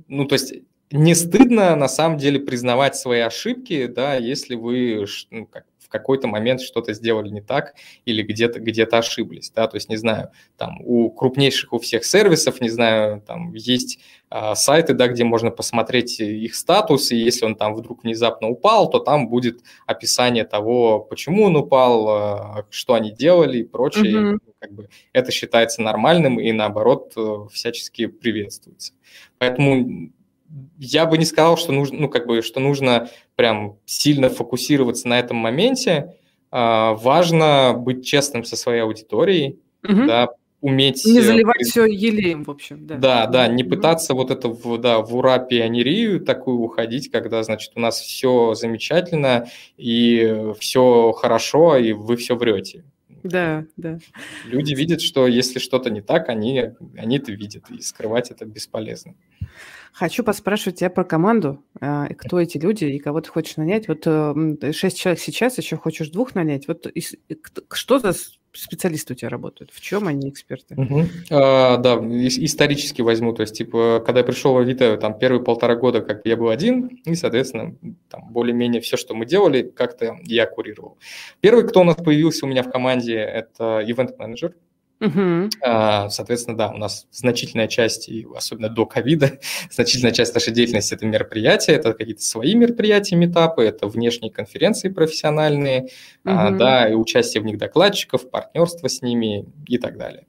[0.07, 0.53] ну, то есть
[0.91, 5.65] не стыдно на самом деле признавать свои ошибки, да, если вы ну, как,
[5.99, 7.75] какой-то момент что-то сделали не так
[8.05, 12.61] или где-то где ошиблись, да, то есть, не знаю, там у крупнейших у всех сервисов,
[12.61, 17.55] не знаю, там есть а, сайты, да, где можно посмотреть их статус, и если он
[17.55, 23.11] там вдруг внезапно упал, то там будет описание того, почему он упал, а, что они
[23.11, 24.37] делали и прочее, mm-hmm.
[24.59, 28.93] как бы это считается нормальным и наоборот э, всячески приветствуется.
[29.37, 30.11] Поэтому
[30.77, 35.19] я бы не сказал, что нужно, ну, как бы, что нужно прям сильно фокусироваться на
[35.19, 36.15] этом моменте.
[36.51, 40.05] А, важно быть честным со своей аудиторией, угу.
[40.05, 40.29] да,
[40.61, 41.05] уметь...
[41.05, 42.87] Не э, заливать все елеем, в общем.
[42.87, 47.43] Да, да, да не пытаться вот это в, да, в ура пионерию такую уходить, когда,
[47.43, 52.83] значит, у нас все замечательно, и все хорошо, и вы все врете.
[53.25, 53.97] Да, да.
[54.45, 59.15] Люди видят, что если что-то не так, они, они это видят, и скрывать это бесполезно.
[59.95, 61.63] Хочу поспрашивать тебя про команду.
[61.79, 63.87] А, кто эти люди и кого ты хочешь нанять?
[63.87, 66.67] Вот э, шесть человек сейчас, еще хочешь двух нанять.
[66.67, 66.85] Вот
[67.71, 68.13] что за
[68.51, 69.71] специалисты у тебя работают?
[69.71, 70.75] В чем они эксперты?
[70.75, 71.03] Угу.
[71.31, 73.31] А, да, исторически возьму.
[73.31, 76.49] То есть, типа, когда я пришел в Авито, там первые полтора года как я был
[76.49, 77.77] один, и, соответственно,
[78.09, 80.97] там более-менее все, что мы делали, как-то я курировал.
[81.39, 84.55] Первый, кто у нас появился у меня в команде, это ивент-менеджер.
[85.01, 85.49] Угу.
[86.09, 89.39] Соответственно, да, у нас значительная часть, и особенно до ковида,
[89.69, 95.89] значительная часть нашей деятельности– это мероприятия, это какие-то свои мероприятия, метапы, это внешние конференции профессиональные,
[96.23, 96.57] угу.
[96.57, 100.25] да, и участие в них докладчиков, партнерство с ними и так далее.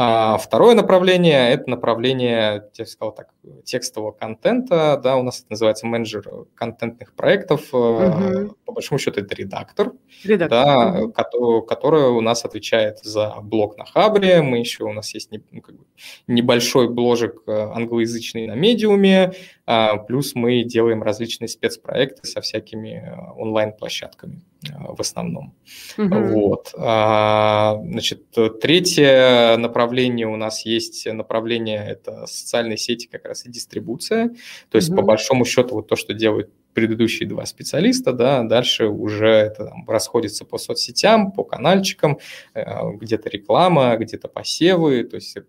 [0.00, 3.30] А второе направление– это направление, я сказал так,
[3.64, 8.56] текстового контента, да, у нас это называется менеджер контентных проектов, угу.
[8.64, 9.92] по большому счету это редактор,
[10.24, 10.48] редактор.
[10.50, 11.12] Да, угу.
[11.12, 15.42] который, который у нас отвечает за блог на Хабре, мы еще, у нас есть не,
[15.50, 15.84] ну, как бы,
[16.26, 19.32] небольшой бложек э, англоязычный на Медиуме,
[19.66, 24.42] а, плюс мы делаем различные спецпроекты со всякими э, онлайн-площадками
[24.76, 25.54] в основном.
[25.96, 26.16] Угу.
[26.32, 26.70] Вот.
[26.74, 28.24] Значит,
[28.60, 34.30] третье направление у нас есть направление, это социальные сети как раз и дистрибуция.
[34.70, 34.96] То есть, mm-hmm.
[34.96, 39.88] по большому счету, вот то, что делают предыдущие два специалиста, да, дальше уже это там,
[39.88, 42.18] расходится по соцсетям, по канальчикам,
[42.54, 42.62] э,
[43.00, 45.42] где-то реклама, где-то посевы, то есть э,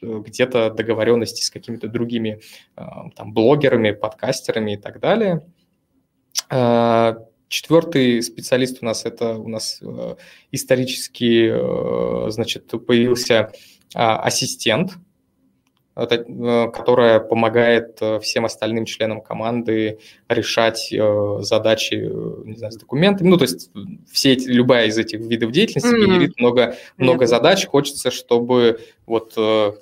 [0.00, 2.40] где-то договоренности с какими-то другими
[2.76, 2.82] э,
[3.16, 5.44] там, блогерами, подкастерами и так далее.
[7.48, 9.82] Четвертый специалист у нас это у нас
[10.52, 11.52] исторически,
[12.30, 13.50] значит, появился
[13.92, 15.09] ассистент, Э,
[16.06, 19.98] которая помогает э, всем остальным членам команды
[20.28, 21.94] решать э, задачи
[22.44, 23.28] не знаю, с документами.
[23.28, 23.70] Ну, то есть
[24.10, 26.06] все эти, любая из этих видов деятельности mm-hmm.
[26.06, 27.66] генерит много, много задач.
[27.66, 28.80] Хочется, чтобы
[29.10, 29.32] вот,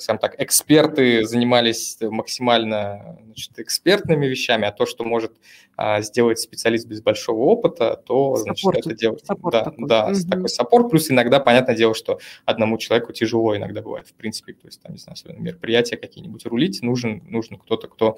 [0.00, 5.32] скажем так, эксперты занимались максимально значит, экспертными вещами, а то, что может
[5.76, 9.22] а, сделать специалист без большого опыта, то значит, это делать.
[9.28, 9.86] Да, такой.
[9.86, 10.28] да угу.
[10.28, 10.90] такой саппорт.
[10.90, 14.94] Плюс иногда, понятное дело, что одному человеку тяжело иногда бывает, в принципе, то есть там,
[14.94, 18.16] не знаю, мероприятия какие-нибудь рулить, нужен, нужен кто-то, кто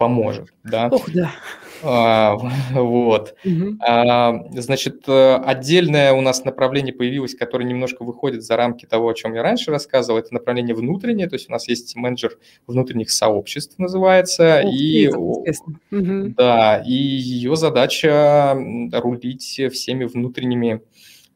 [0.00, 0.48] поможет.
[0.64, 0.88] Да?
[0.90, 1.32] Ох, да.
[1.82, 2.36] А,
[2.72, 3.34] вот.
[3.44, 3.76] Угу.
[3.80, 9.14] А, значит, э, отдельное у нас направление появилось, которое немножко выходит за рамки того, о
[9.14, 10.18] чем я раньше рассказывал.
[10.18, 14.62] Это направление внутреннее, то есть у нас есть менеджер внутренних сообществ, называется.
[14.64, 16.34] Ох, и, угу.
[16.36, 18.56] Да, и ее задача
[18.92, 20.80] рулить всеми внутренними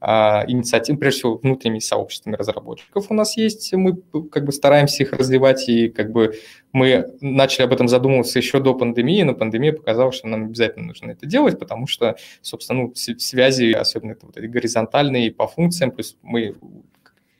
[0.07, 3.73] а, инициатив, прежде всего, внутренними сообществами разработчиков у нас есть.
[3.73, 3.97] Мы
[4.31, 6.35] как бы стараемся их развивать, и как бы
[6.73, 11.13] мы начали об этом задумываться еще до пандемии, но пандемия показала, что нам обязательно нужно
[11.13, 16.19] это делать, потому что, собственно, ну, связи, особенно это вот эти горизонтальные по функциям, плюс
[16.21, 16.55] мы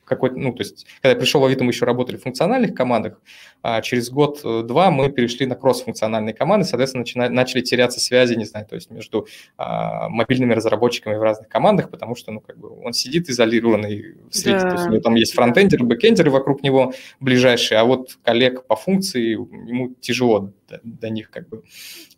[0.05, 3.19] какой-то, ну, то есть, когда я пришел в Авито, мы еще работали в функциональных командах,
[3.61, 8.65] а через год-два мы перешли на кросс-функциональные команды, соответственно, начинали, начали теряться связи, не знаю,
[8.67, 9.27] то есть между
[9.57, 14.35] а, мобильными разработчиками в разных командах, потому что, ну, как бы он сидит изолированный в
[14.35, 14.69] свете, да.
[14.69, 18.75] то есть у него там есть фронтендеры, бэкендеры вокруг него ближайшие, а вот коллег по
[18.75, 21.63] функции ему тяжело до, до них как бы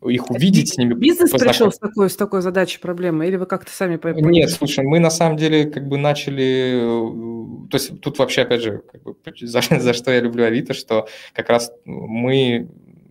[0.05, 3.71] их увидеть, с ними Бизнес пришел с такой, с такой задачей, проблемой, или вы как-то
[3.71, 3.99] сами?
[4.21, 8.81] Нет, слушай, мы на самом деле как бы начали, то есть тут вообще, опять же,
[8.91, 12.67] как бы, за, за что я люблю Авито, что как раз мы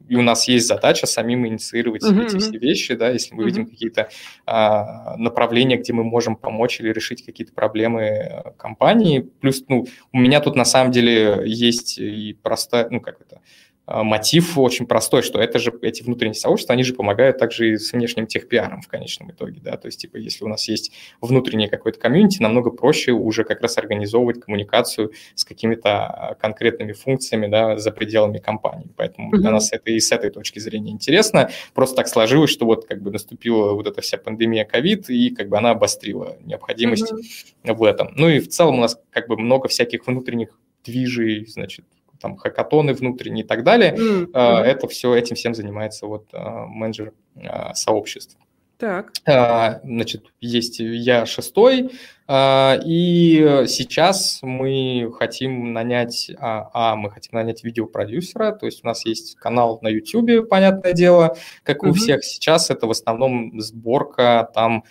[0.09, 3.47] и у нас есть задача самим инициировать uh-huh, эти все вещи, да, если мы uh-huh.
[3.47, 4.09] видим какие-то
[4.47, 9.29] а, направления, где мы можем помочь или решить какие-то проблемы компании.
[9.41, 13.41] Плюс, ну, у меня тут на самом деле есть и простая, ну, как это,
[13.87, 17.93] мотив очень простой, что это же эти внутренние сообщества, они же помогают также и с
[17.93, 22.01] внешним техпиаром в конечном итоге, да, то есть, типа, если у нас есть внутреннее какое-то
[22.01, 27.93] комьюнити, намного проще уже как раз организовывать коммуникацию с какими-то а, конкретными функциями, да, за
[27.93, 29.39] пределами компании, поэтому mm-hmm.
[29.39, 33.03] для нас это и с этой точки зрения интересно, просто так сложилось, что вот как
[33.03, 37.75] бы наступила вот эта вся пандемия ковид, и как бы она обострила необходимость mm-hmm.
[37.75, 38.13] в этом.
[38.17, 41.85] Ну и в целом у нас как бы много всяких внутренних движей, значит,
[42.27, 43.95] там хакатоны внутренние и так далее.
[43.95, 44.33] Mm-hmm.
[44.35, 48.37] Это все, этим всем занимается вот а, менеджер а, сообществ.
[48.79, 49.13] Так.
[49.25, 51.93] Значит, есть я шестой,
[52.29, 59.07] и сейчас мы хотим нанять, а, а, мы хотим нанять видеопродюсера, то есть у нас
[59.07, 64.85] есть канал на YouTube, понятное дело, как у всех сейчас, это в основном сборка там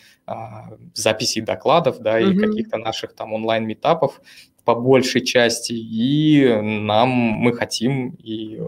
[0.96, 4.20] записей докладов, да, и каких-то наших там онлайн-метапов,
[4.66, 8.60] по большей части, и нам мы хотим и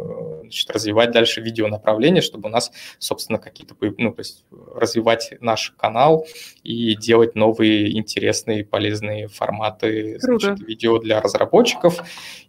[0.42, 4.46] значит, развивать дальше видео направление, чтобы у нас, собственно, какие-то, ну, то есть
[4.76, 6.26] развивать наш канал
[6.64, 11.98] и делать новые интересные полезные форматы значит, видео для разработчиков.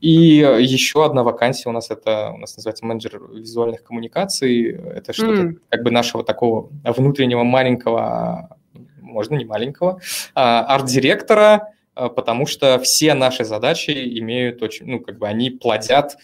[0.00, 4.72] И еще одна вакансия у нас это у нас называется менеджер визуальных коммуникаций.
[4.72, 5.58] Это что-то mm.
[5.70, 8.58] как бы нашего такого внутреннего маленького,
[9.00, 10.00] можно не маленького,
[10.34, 11.77] а, арт-директора, а,
[12.08, 16.16] потому что все наши задачи имеют очень, ну, как бы они плодят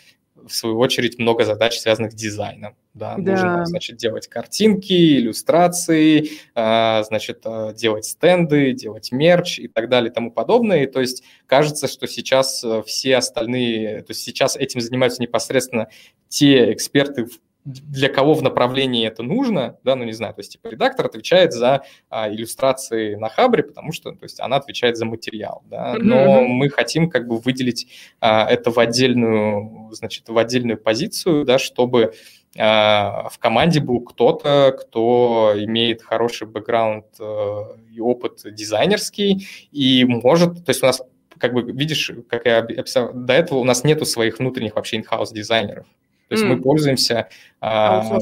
[0.46, 2.76] в свою очередь много задач, связанных с дизайном.
[2.92, 3.32] Да, да.
[3.32, 10.10] Нужно, значит, делать картинки, иллюстрации, а, значит, а, делать стенды, делать мерч и так далее
[10.10, 10.84] и тому подобное.
[10.84, 15.88] И, то есть кажется, что сейчас э, все остальные, то есть сейчас этим занимаются непосредственно
[16.28, 20.52] те эксперты в для кого в направлении это нужно, да, ну не знаю, то есть
[20.52, 25.06] типа редактор отвечает за а, иллюстрации на Хабре, потому что, то есть она отвечает за
[25.06, 26.46] материал, да, но mm-hmm.
[26.46, 27.88] мы хотим как бы выделить
[28.20, 32.12] а, это в отдельную, значит, в отдельную позицию, да, чтобы
[32.58, 40.64] а, в команде был кто-то, кто имеет хороший бэкграунд а, и опыт дизайнерский и может,
[40.66, 41.02] то есть у нас
[41.38, 45.32] как бы видишь, как я описал, до этого у нас нету своих внутренних вообще in-house
[45.32, 45.86] дизайнеров.
[46.34, 46.56] То есть mm.
[46.56, 47.28] мы пользуемся,
[47.60, 48.18] а,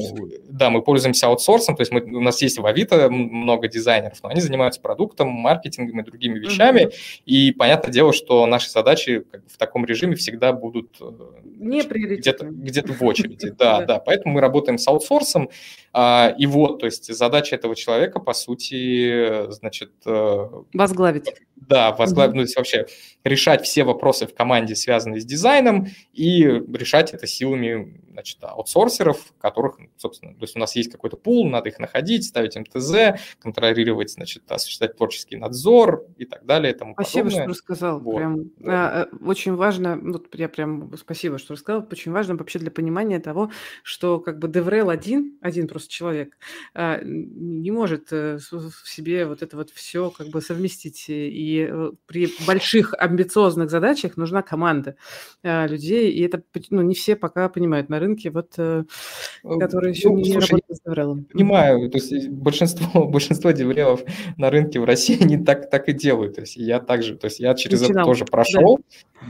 [0.47, 4.29] да, мы пользуемся аутсорсом, то есть мы, у нас есть в Авито много дизайнеров, но
[4.29, 7.21] они занимаются продуктом, маркетингом и другими вещами, mm-hmm.
[7.25, 11.11] и понятное дело, что наши задачи в таком режиме всегда будут э,
[11.57, 15.49] Не где-то, где-то в очереди, да, да, поэтому мы работаем с аутсорсом,
[15.91, 19.91] а, и вот, то есть задача этого человека, по сути, значит...
[20.05, 21.33] Э, возглавить.
[21.55, 22.85] Да, возглавить, ну, то есть вообще
[23.23, 29.77] решать все вопросы в команде, связанные с дизайном, и решать это силами значит, аутсорсеров, которых,
[29.97, 34.49] собственно, то есть у нас есть какой-то пул, надо их находить, ставить МТЗ, контролировать, значит,
[34.51, 36.73] осуществлять творческий надзор и так далее.
[36.73, 37.43] И тому спасибо, подобное.
[37.43, 37.99] что рассказал.
[37.99, 38.15] Вот.
[38.17, 38.47] Прям, вот.
[38.65, 43.19] А, э, очень важно, ну, я прям спасибо, что рассказал, очень важно вообще для понимания
[43.19, 43.51] того,
[43.83, 46.37] что как бы DevRel один, один просто человек,
[46.73, 51.05] а, не может э, в себе вот это вот все как бы совместить.
[51.07, 54.95] И э, при больших амбициозных задачах нужна команда
[55.43, 58.83] людей, и это ну, не все пока понимают на рынке, вот, э,
[59.43, 61.25] э, которые еще ну, не слушай, работают деврелом.
[61.25, 64.01] Понимаю, то есть большинство, большинство деврелов
[64.37, 66.35] на рынке в России они так, так и делают.
[66.35, 68.01] То есть я также, то есть я через Начинал.
[68.01, 68.79] это тоже прошел,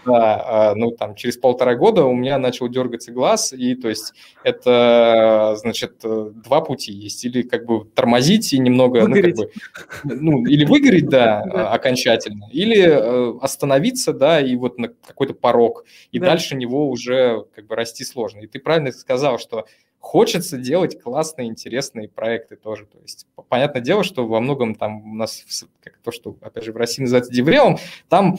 [0.06, 0.12] да.
[0.12, 4.14] да, а, ну там через полтора года у меня начал дергаться глаз, и то есть
[4.44, 7.24] это, значит, два пути есть.
[7.26, 9.38] Или как бы тормозить и немного, выгореть.
[9.38, 14.78] ну, как бы, ну, или выгореть, да, да, окончательно, или э, остановиться, да, и вот
[14.78, 16.28] на какой-то порог, и да.
[16.28, 18.43] дальше него уже как бы расти сложно.
[18.44, 19.66] И ты правильно сказал, что
[20.00, 22.86] хочется делать классные, интересные проекты тоже.
[22.86, 25.46] То есть, понятное дело, что во многом там у нас,
[25.82, 27.78] как то, что, опять же, в России называется деврелом,
[28.10, 28.38] там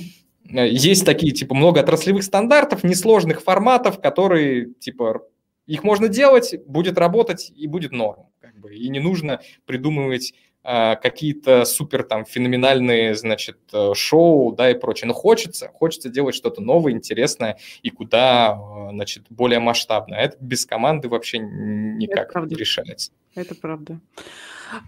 [0.48, 5.22] э, есть такие, типа, много отраслевых стандартов, несложных форматов, которые, типа,
[5.66, 8.26] их можно делать, будет работать и будет норм.
[8.40, 10.34] Как бы, и не нужно придумывать
[10.64, 15.08] какие-то супер там феноменальные, значит, э, шоу, да, и прочее.
[15.08, 20.20] Но хочется, хочется делать что-то новое, интересное и куда, э, значит, более масштабное.
[20.20, 23.12] Это без команды вообще никак не решается.
[23.34, 24.00] Это правда.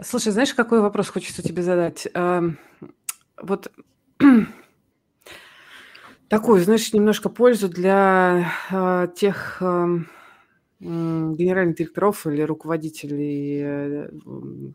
[0.03, 2.09] Слушай, знаешь, какой вопрос хочется тебе задать?
[2.15, 2.59] Эм,
[3.41, 3.71] вот
[6.29, 10.09] такую, знаешь, немножко пользу для э, тех эм,
[10.87, 14.11] генеральных директоров или руководителей э,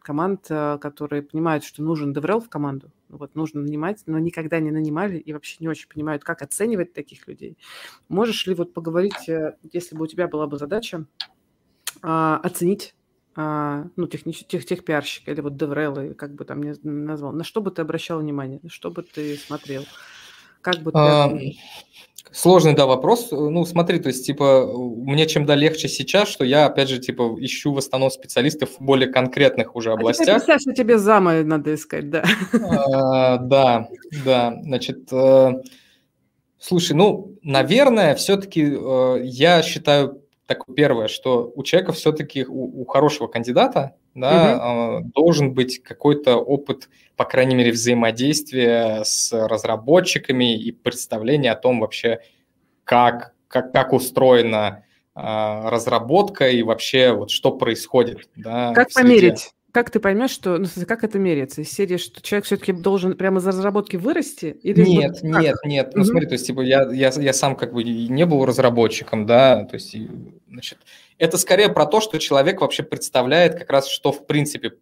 [0.02, 4.72] команд, э, которые понимают, что нужен DevRel в команду, вот нужно нанимать, но никогда не
[4.72, 7.58] нанимали и вообще не очень понимают, как оценивать таких людей.
[8.10, 11.06] Можешь ли вот поговорить, э, если бы у тебя была бы задача
[12.02, 12.96] а, оценить
[13.36, 14.46] а, ну, технич...
[14.46, 18.20] тех, тех пиарщика или вот DevRel, как бы там назвал, на что бы ты обращал
[18.20, 19.86] внимание, на что бы ты смотрел?
[20.62, 21.58] Как бы ты...
[22.30, 23.30] А, Сложный, да, вопрос.
[23.32, 27.36] Ну, смотри, то есть, типа, мне чем да легче сейчас, что я, опять же, типа,
[27.40, 30.38] ищу в основном специалистов в более конкретных уже областях.
[30.38, 32.24] А теперь что тебе замы надо искать, да.
[32.54, 33.88] А, да,
[34.26, 35.54] да, значит, э,
[36.60, 40.21] слушай, ну, наверное, все-таки э, я считаю,
[40.54, 45.12] так, первое, что у человека все-таки, у, у хорошего кандидата, да, угу.
[45.16, 52.20] должен быть какой-то опыт, по крайней мере, взаимодействия с разработчиками и представление о том вообще,
[52.84, 54.84] как, как, как устроена
[55.16, 58.30] а, разработка и вообще вот что происходит.
[58.36, 59.52] Да, как померить?
[59.72, 61.62] Как ты поймешь, что, ну, как это меряется?
[61.62, 64.58] Из серии, что человек все-таки должен прямо за разработки вырасти?
[64.64, 65.92] Или нет, вот нет, нет.
[65.96, 69.64] Ну, смотри, то есть, типа, я, я, я сам как бы не был разработчиком, да,
[69.66, 69.96] то есть,
[70.50, 70.80] значит,
[71.18, 74.74] это скорее про то, что человек вообще представляет как раз, что, в принципе,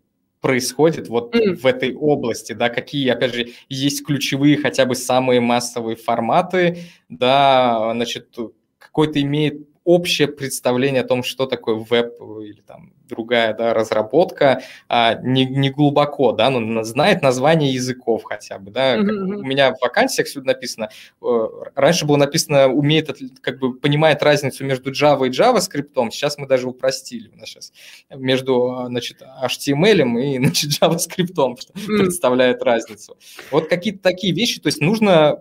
[0.42, 1.56] происходит вот mm.
[1.56, 7.92] в этой области, да, какие, опять же, есть ключевые, хотя бы самые массовые форматы, да,
[7.94, 8.36] значит,
[8.78, 15.16] какой-то имеет общее представление о том, что такое веб или там другая да, разработка, а,
[15.16, 18.98] не, не глубоко, да, но знает название языков хотя бы, да.
[18.98, 19.36] Mm-hmm.
[19.38, 20.90] У меня в вакансиях всюду написано,
[21.24, 26.46] э, раньше было написано, умеет, как бы понимает разницу между Java и JavaScript, сейчас мы
[26.46, 27.74] даже упростили, у нас сейчас
[28.12, 31.98] между, значит, HTML и, значит, JavaScript, что mm-hmm.
[31.98, 33.18] представляет разницу.
[33.50, 35.40] Вот какие-то такие вещи, то есть нужно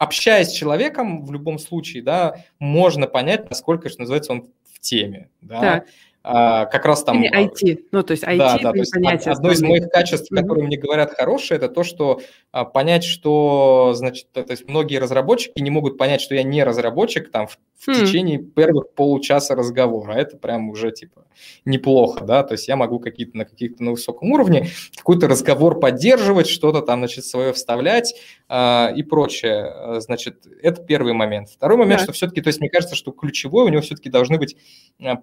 [0.00, 5.28] общаясь с человеком в любом случае, да, можно понять, насколько, что называется, он в теме,
[5.42, 5.60] да.
[5.60, 5.86] Так.
[6.22, 7.22] А, как раз там...
[7.22, 9.32] Или IT, а, ну, то есть IT да, да, то есть понятие.
[9.32, 10.42] Одно из моих качеств, mm-hmm.
[10.42, 12.20] которые мне говорят хорошие, это то, что
[12.50, 17.30] а, понять, что, значит, то есть многие разработчики не могут понять, что я не разработчик
[17.30, 18.04] там в, в mm-hmm.
[18.04, 20.12] течение первых получаса разговора.
[20.12, 21.24] Это прям уже, типа,
[21.64, 26.48] неплохо, да, то есть я могу какие-то на каких-то на высоком уровне какой-то разговор поддерживать,
[26.48, 28.14] что-то там, значит, свое вставлять
[28.50, 30.00] и прочее.
[30.00, 31.50] Значит, это первый момент.
[31.50, 32.04] Второй момент, yeah.
[32.04, 34.56] что все-таки, то есть мне кажется, что ключевой у него все-таки должны быть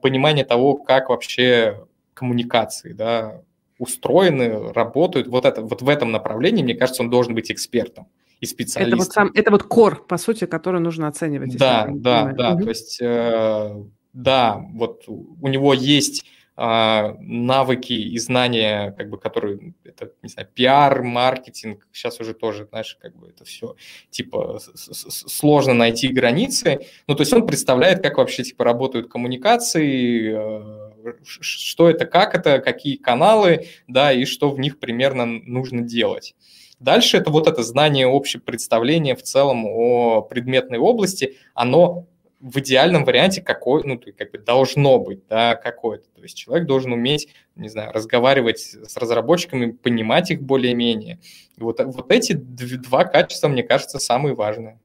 [0.01, 3.41] понимание того, как вообще коммуникации, да,
[3.77, 5.27] устроены, работают.
[5.27, 8.07] Вот, это, вот в этом направлении, мне кажется, он должен быть экспертом
[8.39, 8.99] и специалистом.
[8.99, 11.57] Это вот, сам, это вот кор, по сути, который нужно оценивать.
[11.57, 12.53] Да, да, да.
[12.53, 12.63] Угу.
[12.63, 19.75] То есть, э, да, вот у него есть а, навыки и знания, как бы, которые,
[19.83, 23.75] это, не знаю, пиар, маркетинг, сейчас уже тоже, знаешь, как бы это все,
[24.09, 26.79] типа, сложно найти границы.
[27.05, 32.57] Ну, то есть он представляет, как вообще, типа, работают коммуникации, э, что это, как это,
[32.57, 36.35] какие каналы, да, и что в них примерно нужно делать.
[36.79, 42.07] Дальше это вот это знание, общее представление в целом о предметной области, оно
[42.39, 46.07] в идеальном варианте какой, ну, как бы должно быть, да, какое-то.
[46.15, 51.19] То есть человек должен уметь, не знаю, разговаривать с разработчиками, понимать их более-менее.
[51.57, 54.79] Вот, вот эти два качества, мне кажется, самые важные.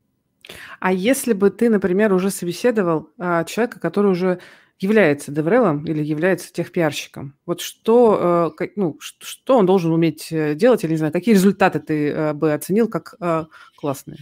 [0.80, 4.40] А если бы ты, например, уже собеседовал а, человека, который уже
[4.80, 10.82] является деврелом или является техпиарщиком, вот что, э, ну, что он должен уметь э, делать,
[10.82, 13.44] или, не знаю, какие результаты ты э, бы оценил как э,
[13.76, 14.18] классные?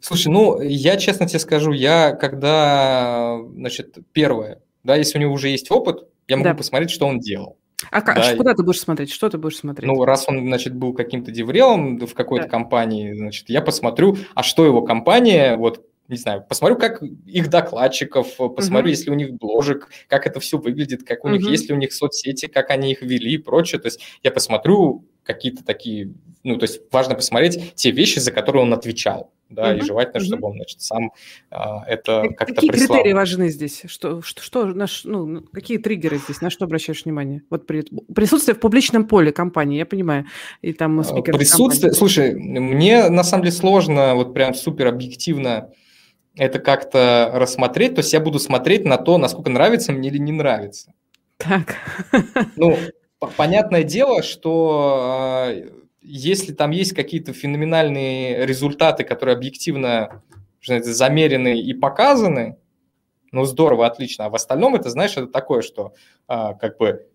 [0.00, 5.48] Слушай, ну, я честно тебе скажу, я когда, значит, первое, да, если у него уже
[5.48, 6.54] есть опыт, я могу да.
[6.54, 7.56] посмотреть, что он делал.
[7.90, 8.36] А как, да.
[8.36, 9.12] куда ты будешь смотреть?
[9.12, 9.86] Что ты будешь смотреть?
[9.86, 12.50] Ну, раз он, значит, был каким-то деврелом в какой-то да.
[12.50, 18.28] компании, значит, я посмотрю, а что его компания, вот, не знаю, посмотрю, как их докладчиков,
[18.36, 18.90] посмотрю, угу.
[18.90, 21.36] если у них бложек, как это все выглядит, как у угу.
[21.36, 23.80] них, есть ли у них соцсети, как они их вели и прочее.
[23.80, 26.12] То есть я посмотрю какие-то такие,
[26.44, 30.20] ну, то есть важно посмотреть те вещи, за которые он отвечал да, uh-huh, и желательно,
[30.20, 30.26] uh-huh.
[30.26, 31.12] чтобы он, значит, сам
[31.50, 32.98] а, это как-то Какие прислал.
[32.98, 33.82] критерии важны здесь?
[33.86, 36.40] Что, что, что наш, ну, какие триггеры здесь?
[36.40, 37.42] На что обращаешь внимание?
[37.50, 40.26] Вот при, присутствие в публичном поле компании, я понимаю,
[40.62, 41.36] и там а, спикер.
[41.36, 41.98] Присутствие, компании.
[41.98, 45.70] слушай, мне на самом деле сложно вот прям супер объективно
[46.34, 50.32] это как-то рассмотреть, то есть я буду смотреть на то, насколько нравится мне или не
[50.32, 50.92] нравится.
[51.38, 51.76] Так.
[52.56, 52.76] Ну,
[53.36, 55.54] понятное дело, что а,
[56.02, 60.22] если там есть какие-то феноменальные результаты, которые объективно
[60.64, 62.56] знаете, замерены и показаны,
[63.32, 64.26] ну здорово, отлично.
[64.26, 65.94] А в остальном это, знаешь, это такое, что
[66.26, 67.06] а, как бы,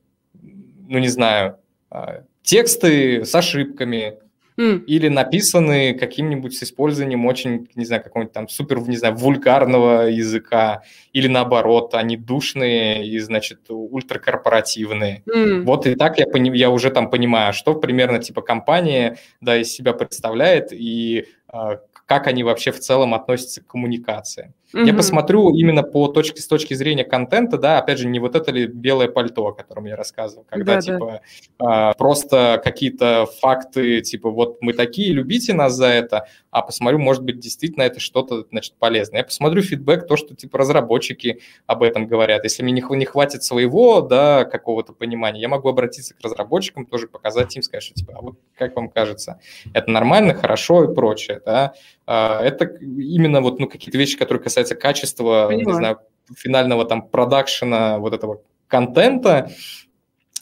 [0.42, 1.58] ну не знаю,
[1.90, 4.20] а, тексты с ошибками,
[4.62, 4.86] Mm.
[4.86, 10.84] Или написаны каким-нибудь с использованием очень, не знаю, какого-нибудь там супер, не знаю, вульгарного языка,
[11.14, 15.24] или наоборот, они душные и, значит, ультракорпоративные.
[15.28, 15.64] Mm.
[15.64, 19.72] Вот и так я, пони- я уже там понимаю, что примерно типа компания, да, из
[19.72, 24.54] себя представляет, и э, как они вообще в целом относятся к коммуникации.
[24.74, 24.86] Mm-hmm.
[24.86, 28.52] Я посмотрю именно по точке с точки зрения контента, да, опять же, не вот это
[28.52, 31.22] ли белое пальто, о котором я рассказывал, когда да, типа
[31.60, 31.94] да.
[31.98, 37.40] просто какие-то факты, типа вот мы такие, любите нас за это, а посмотрю, может быть,
[37.40, 39.20] действительно это что-то, значит, полезное.
[39.20, 42.44] Я посмотрю фидбэк, то, что типа разработчики об этом говорят.
[42.44, 47.08] Если мне не, не хватит своего, да, какого-то понимания, я могу обратиться к разработчикам, тоже
[47.08, 49.40] показать им, сказать, что типа, а вот как вам кажется,
[49.74, 51.74] это нормально, хорошо и прочее, да.
[52.06, 55.68] А, это именно вот, ну, какие-то вещи, которые касаются касается качества, Понимаю.
[55.68, 56.00] не знаю,
[56.36, 59.50] финального там продакшена вот этого контента,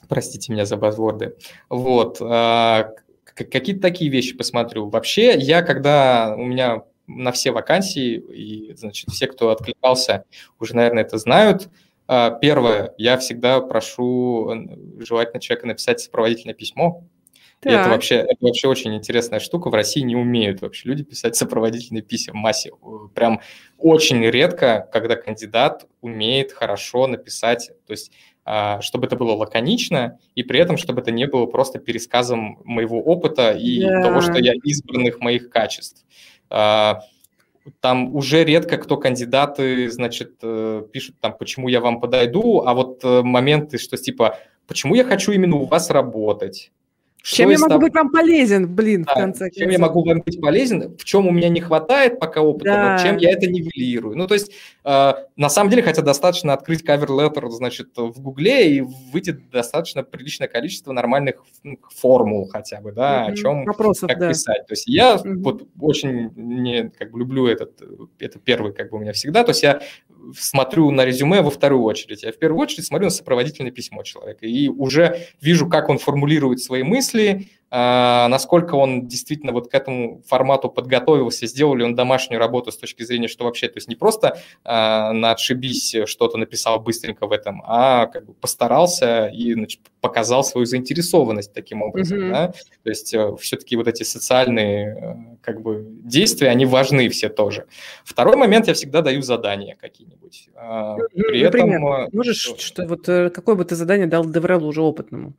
[0.08, 1.36] простите меня за базворды,
[1.70, 2.92] вот, а,
[3.34, 4.90] какие-то такие вещи посмотрю.
[4.90, 10.26] Вообще, я когда у меня на все вакансии, и, значит, все, кто откликался,
[10.60, 11.70] уже, наверное, это знают,
[12.08, 14.52] а, первое, я всегда прошу
[15.00, 17.04] желательно человека написать сопроводительное письмо.
[17.64, 19.70] И это вообще, это вообще очень интересная штука.
[19.70, 22.72] В России не умеют вообще люди писать сопроводительные письма в массе.
[23.14, 23.42] Прям
[23.78, 28.12] очень редко, когда кандидат умеет хорошо написать, то есть
[28.46, 33.00] а, чтобы это было лаконично, и при этом, чтобы это не было просто пересказом моего
[33.00, 34.02] опыта и yeah.
[34.02, 36.04] того, что я избранных моих качеств.
[36.50, 37.02] А,
[37.80, 43.02] там уже редко кто кандидаты, значит, э, пишут там, почему я вам подойду, а вот
[43.04, 46.72] э, моменты, что типа, почему я хочу именно у вас работать,
[47.22, 47.82] чем я могу того...
[47.82, 49.60] быть вам полезен, блин, да, в конце концов.
[49.60, 52.94] Чем я могу вам быть полезен, в чем у меня не хватает пока опыта, да.
[52.94, 54.16] вот чем я это нивелирую.
[54.16, 54.52] Ну, то есть,
[54.84, 60.04] э, на самом деле, хотя достаточно открыть кавер letter, значит, в Гугле и выйти достаточно
[60.04, 61.44] приличное количество нормальных
[61.96, 63.32] формул хотя бы, да, mm-hmm.
[63.32, 64.30] о чем Вопросов, как да.
[64.30, 64.66] писать.
[64.68, 65.36] То есть я mm-hmm.
[65.38, 67.82] вот очень не, как бы люблю этот,
[68.20, 69.82] это первый как бы у меня всегда, то есть я
[70.38, 72.24] смотрю на резюме во вторую очередь.
[72.24, 76.60] Я в первую очередь смотрю на сопроводительное письмо человека и уже вижу, как он формулирует
[76.60, 82.72] свои мысли, насколько он действительно вот к этому формату подготовился, сделал ли он домашнюю работу
[82.72, 87.28] с точки зрения, что вообще, то есть не просто а, на отшибись что-то написал быстренько
[87.28, 92.32] в этом, а как бы постарался и значит, показал свою заинтересованность таким образом, mm-hmm.
[92.32, 92.54] да?
[92.84, 97.66] то есть э, все-таки вот эти социальные э, как бы действия, они важны все тоже.
[98.04, 100.50] Второй момент, я всегда даю задания какие-нибудь.
[100.56, 104.68] А, при Например, этом, можешь, что, что вот э, какое бы ты задание дал Деврелу
[104.68, 105.34] уже опытному?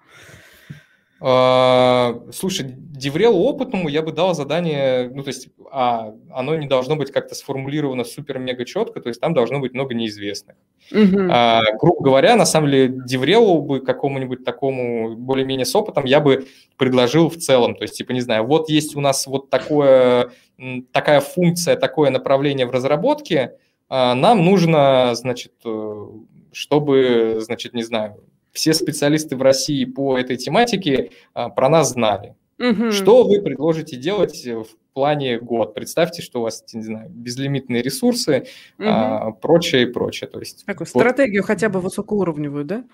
[1.22, 6.96] А, слушай, Деврелу опытному я бы дал задание, ну, то есть, а, оно не должно
[6.96, 10.56] быть как-то сформулировано супер-мега четко, то есть там должно быть много неизвестных.
[10.90, 11.28] Угу.
[11.30, 16.46] А, грубо говоря, на самом деле, Деврелу бы какому-нибудь такому более-менее с опытом я бы
[16.78, 20.30] предложил в целом, то есть, типа, не знаю, вот есть у нас вот такое,
[20.92, 23.56] такая функция, такое направление в разработке,
[23.90, 26.06] а, нам нужно, значит, э,
[26.52, 28.22] чтобы, значит, не знаю,
[28.52, 32.34] все специалисты в России по этой тематике а, про нас знали.
[32.60, 32.90] Угу.
[32.92, 35.74] Что вы предложите делать в плане год?
[35.74, 38.46] Представьте, что у вас, не знаю, безлимитные ресурсы,
[38.78, 38.86] угу.
[38.86, 40.28] а, прочее и прочее.
[40.28, 42.84] То есть, Такую вот, стратегию хотя бы высокоуровневую, да?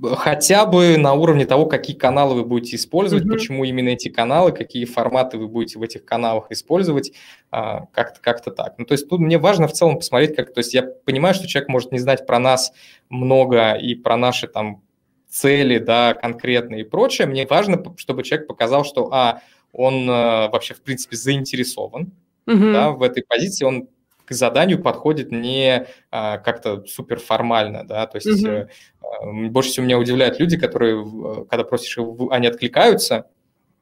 [0.00, 3.32] Хотя бы на уровне того, какие каналы вы будете использовать, угу.
[3.32, 7.12] почему именно эти каналы, какие форматы вы будете в этих каналах использовать,
[7.50, 8.74] а, как-то как так.
[8.78, 11.48] Ну, то есть тут мне важно в целом посмотреть, как, то есть я понимаю, что
[11.48, 12.72] человек может не знать про нас
[13.08, 14.82] много и про наши там
[15.30, 19.40] цели, да, конкретные и прочее, мне важно, чтобы человек показал, что, а,
[19.72, 22.12] он э, вообще, в принципе, заинтересован,
[22.46, 22.72] угу.
[22.72, 23.88] да, в этой позиции, он
[24.24, 28.68] к заданию подходит не а, как-то супер формально, да, то есть угу.
[29.00, 31.98] а, больше всего меня удивляют люди, которые, когда просишь,
[32.30, 33.26] они откликаются,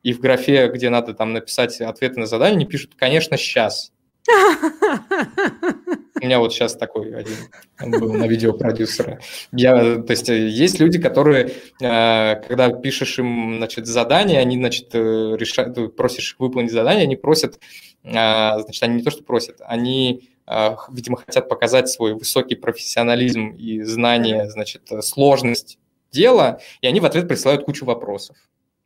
[0.03, 3.93] и в графе, где надо там написать ответы на задание, они пишут, конечно, сейчас.
[6.21, 7.37] У меня вот сейчас такой один
[8.01, 9.21] был на видеопродюсера.
[9.53, 14.95] Я, то есть э, есть люди, которые, э, когда пишешь им, значит, задание, они, значит,
[14.95, 17.61] э, решают, просишь выполнить задание, они просят,
[18.03, 20.29] значит, они не то, что просят, они
[20.91, 25.79] видимо, хотят показать свой высокий профессионализм и знание, значит, сложность
[26.11, 28.35] дела, и они в ответ присылают кучу вопросов.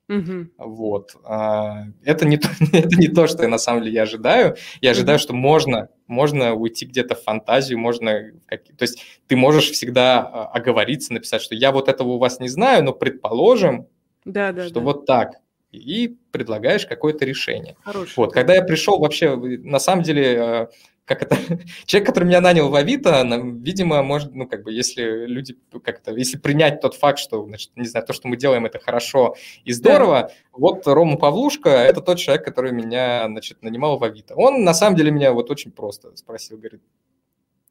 [0.08, 0.48] Угу.
[0.58, 1.16] Вот.
[1.24, 4.56] А, это не, то, это не то, что я на самом деле я ожидаю.
[4.80, 8.32] Я ожидаю, что можно, можно уйти где-то в фантазию, можно...
[8.48, 12.48] То есть ты можешь всегда а, оговориться, написать, что я вот этого у вас не
[12.48, 13.86] знаю, но предположим,
[14.24, 14.80] да, да, что да.
[14.80, 15.36] вот так.
[15.70, 17.76] И предлагаешь какое-то решение.
[17.82, 18.14] Хороший.
[18.16, 18.32] Вот.
[18.34, 20.68] Когда я пришел вообще, на самом деле, а,
[21.04, 21.36] как это,
[21.86, 23.24] человек, который меня нанял в Авито,
[23.60, 27.72] видимо, может, ну, как бы, если люди, как это, если принять тот факт, что, значит,
[27.76, 29.34] не знаю, то, что мы делаем, это хорошо
[29.64, 30.30] и здорово, да.
[30.52, 34.34] вот Рома Павлушка– это тот человек, который меня, значит, нанимал в Авито.
[34.36, 36.82] Он, на самом деле, меня вот очень просто спросил, говорит,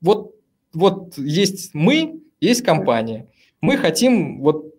[0.01, 0.35] вот,
[0.73, 3.29] вот есть мы, есть компания,
[3.61, 4.75] мы хотим вот,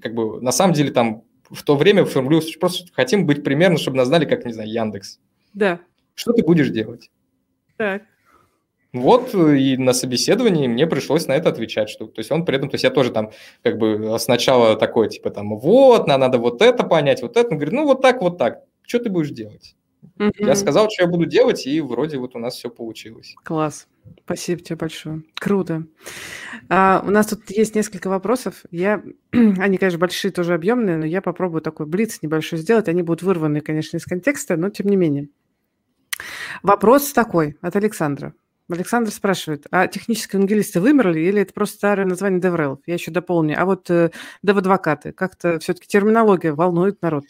[0.00, 3.98] как бы, на самом деле, там, в то время формулировалось, просто хотим быть примерно, чтобы
[3.98, 5.20] нас знали, как, не знаю, Яндекс.
[5.54, 5.80] Да.
[6.14, 7.10] Что ты будешь делать?
[7.76, 8.02] Так.
[8.92, 12.56] Вот э, и на собеседовании мне пришлось на это отвечать, что, то есть он при
[12.56, 13.30] этом, то есть я тоже там
[13.62, 17.56] как бы сначала такой, типа там, вот, нам надо вот это понять, вот это, он
[17.56, 19.76] говорит, ну вот так, вот так, что ты будешь делать?
[20.18, 20.46] Mm-hmm.
[20.46, 23.34] Я сказал, что я буду делать, и вроде вот у нас все получилось.
[23.42, 23.86] Класс.
[24.24, 25.22] Спасибо тебе большое.
[25.34, 25.84] Круто.
[26.68, 28.62] А, у нас тут есть несколько вопросов.
[28.70, 29.02] Я,
[29.32, 32.88] они, конечно, большие, тоже объемные, но я попробую такой блиц небольшой сделать.
[32.88, 35.28] Они будут вырваны, конечно, из контекста, но тем не менее.
[36.62, 38.34] Вопрос такой от Александра.
[38.68, 42.78] Александр спрашивает, а технические евангелисты вымерли или это просто старое название DevRel?
[42.86, 43.54] Я еще дополню.
[43.60, 44.10] А вот э,
[44.42, 47.24] dev-адвокаты, как-то все-таки терминология волнует народ.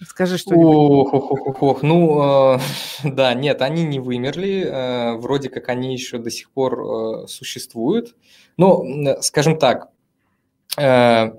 [0.00, 0.64] Скажи что-нибудь.
[0.64, 1.82] Ох, ох, ох, ох.
[1.82, 2.58] Ну, э,
[3.04, 4.62] да, нет, они не вымерли.
[4.64, 8.14] Э, вроде как они еще до сих пор э, существуют.
[8.56, 8.84] Но,
[9.20, 9.88] скажем так,
[10.76, 11.32] э,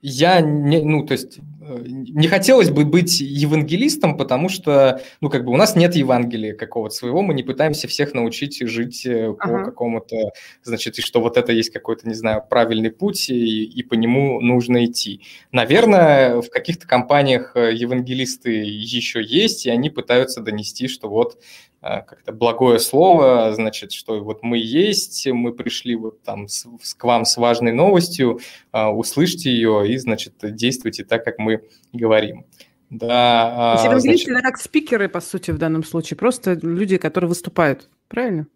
[0.00, 5.52] я не, ну, то есть не хотелось бы быть евангелистом, потому что, ну, как бы
[5.52, 9.58] у нас нет Евангелия какого-то своего, мы не пытаемся всех научить жить э, ага.
[9.58, 10.32] по какому-то,
[10.62, 14.40] значит, и что вот это есть какой-то, не знаю, правильный путь, и, и по нему
[14.40, 15.22] нужно идти.
[15.52, 21.71] Наверное, в каких-то компаниях э, евангелисты еще есть, и они пытаются донести, что вот э,
[21.82, 27.24] как-то благое слово, значит, что вот мы есть, мы пришли вот там с, к вам
[27.24, 28.38] с важной новостью,
[28.72, 32.46] услышьте ее и, значит, действуйте так, как мы говорим.
[32.88, 34.28] Да, То есть значит...
[34.28, 38.46] это как спикеры, по сути, в данном случае, просто люди, которые выступают, правильно?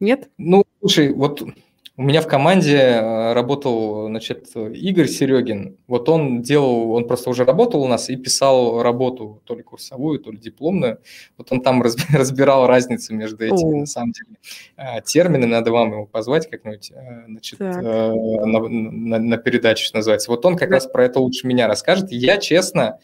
[0.00, 0.28] Нет?
[0.36, 1.42] Ну, слушай, вот
[1.96, 5.76] у меня в команде э, работал, значит, Игорь Серегин.
[5.86, 10.18] Вот он делал, он просто уже работал у нас и писал работу, то ли курсовую,
[10.18, 10.98] то ли дипломную.
[11.38, 13.80] Вот он там разбирал разницу между этими, О.
[13.80, 14.36] на самом деле,
[14.76, 15.52] э, терминами.
[15.52, 20.32] Надо вам его позвать как-нибудь, э, значит, на, на, на передачу, что называется.
[20.32, 20.76] Вот он как да.
[20.76, 22.10] раз про это лучше меня расскажет.
[22.10, 22.98] Я, честно,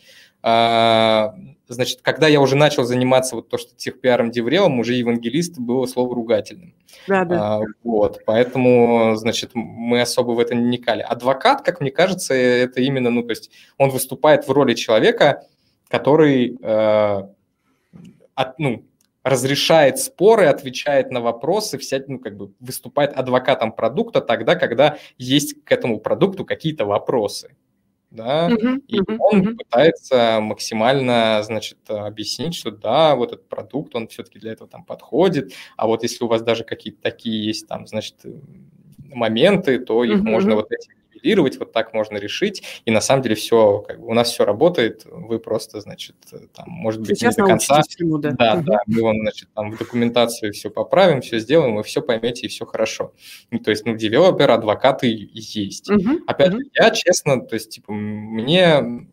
[1.70, 6.16] Значит, когда я уже начал заниматься вот то, что техпиаром, деврелом, уже евангелист было слово
[6.16, 6.74] ругательным.
[7.06, 7.58] Да, да.
[7.58, 11.02] А, вот, поэтому, значит, мы особо в это не никали.
[11.02, 15.44] Адвокат, как мне кажется, это именно, ну, то есть он выступает в роли человека,
[15.88, 17.22] который, э,
[18.34, 18.84] от, ну,
[19.22, 25.62] разрешает споры, отвечает на вопросы, вся, ну, как бы выступает адвокатом продукта тогда, когда есть
[25.62, 27.54] к этому продукту какие-то вопросы
[28.10, 29.56] да, uh-huh, и uh-huh, он uh-huh.
[29.56, 35.52] пытается максимально, значит, объяснить, что да, вот этот продукт, он все-таки для этого там подходит,
[35.76, 38.16] а вот если у вас даже какие-то такие есть там, значит,
[38.98, 40.28] моменты, то их uh-huh.
[40.28, 44.06] можно вот этим нивелировать, вот так можно решить, и на самом деле все, как бы
[44.06, 46.16] у нас все работает, вы просто, значит,
[46.54, 47.82] там, может быть, Сейчас не до конца.
[47.82, 48.64] Всему, да, да, угу.
[48.64, 52.48] да, мы вам, значит, там в документацию все поправим, все сделаем, вы все поймете, и
[52.48, 53.12] все хорошо.
[53.50, 55.90] Ну, то есть, ну, девелопер, адвокаты есть.
[55.90, 56.24] Угу.
[56.26, 56.62] Опять угу.
[56.74, 59.06] я, честно, то есть, типа, мне,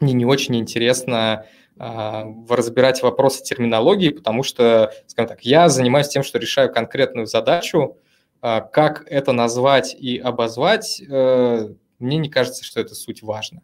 [0.00, 1.46] мне не очень интересно
[1.78, 7.96] а, разбирать вопросы терминологии, потому что, скажем так, я занимаюсь тем, что решаю конкретную задачу,
[8.40, 13.62] как это назвать и обозвать, э, мне не кажется, что это суть важно.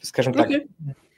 [0.00, 0.68] Скажем так, okay.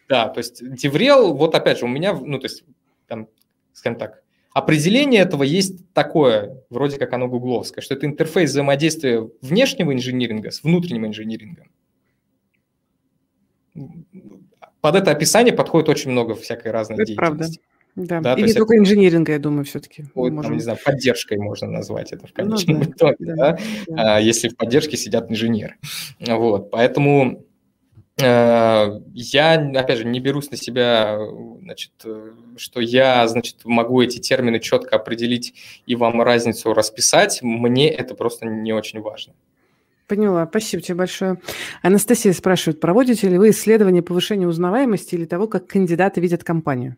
[0.09, 2.65] да, то есть Деврел, вот опять же, у меня, ну, то есть,
[3.09, 3.29] там,
[3.73, 4.23] скажем так,
[4.55, 10.63] определение этого есть такое, вроде как оно гугловское, что это интерфейс взаимодействия внешнего инжиниринга с
[10.63, 11.71] внутренним инжинирингом.
[14.81, 17.59] Под это описание подходит очень много всякой разной это деятельности.
[17.59, 17.76] Правда.
[17.97, 18.83] Да, да и не только это...
[18.83, 20.05] инжиниринга, я думаю, все-таки.
[20.15, 20.51] Вот, можем...
[20.51, 23.59] там, не знаю, поддержкой можно назвать это в ну конечном ну, да, итоге, да, да?
[23.89, 24.17] Да.
[24.17, 25.77] А, если в поддержке сидят инженеры.
[26.21, 27.47] Вот, поэтому
[28.21, 31.19] э, я, опять же, не берусь на себя,
[31.63, 31.93] значит,
[32.59, 35.55] что я, значит, могу эти термины четко определить
[35.87, 37.41] и вам разницу расписать.
[37.43, 39.33] Мне это просто не очень важно.
[40.07, 40.47] Поняла.
[40.47, 41.41] Спасибо тебе большое.
[41.83, 46.97] Анастасия спрашивает, проводите ли вы исследование повышения узнаваемости или того, как кандидаты видят компанию?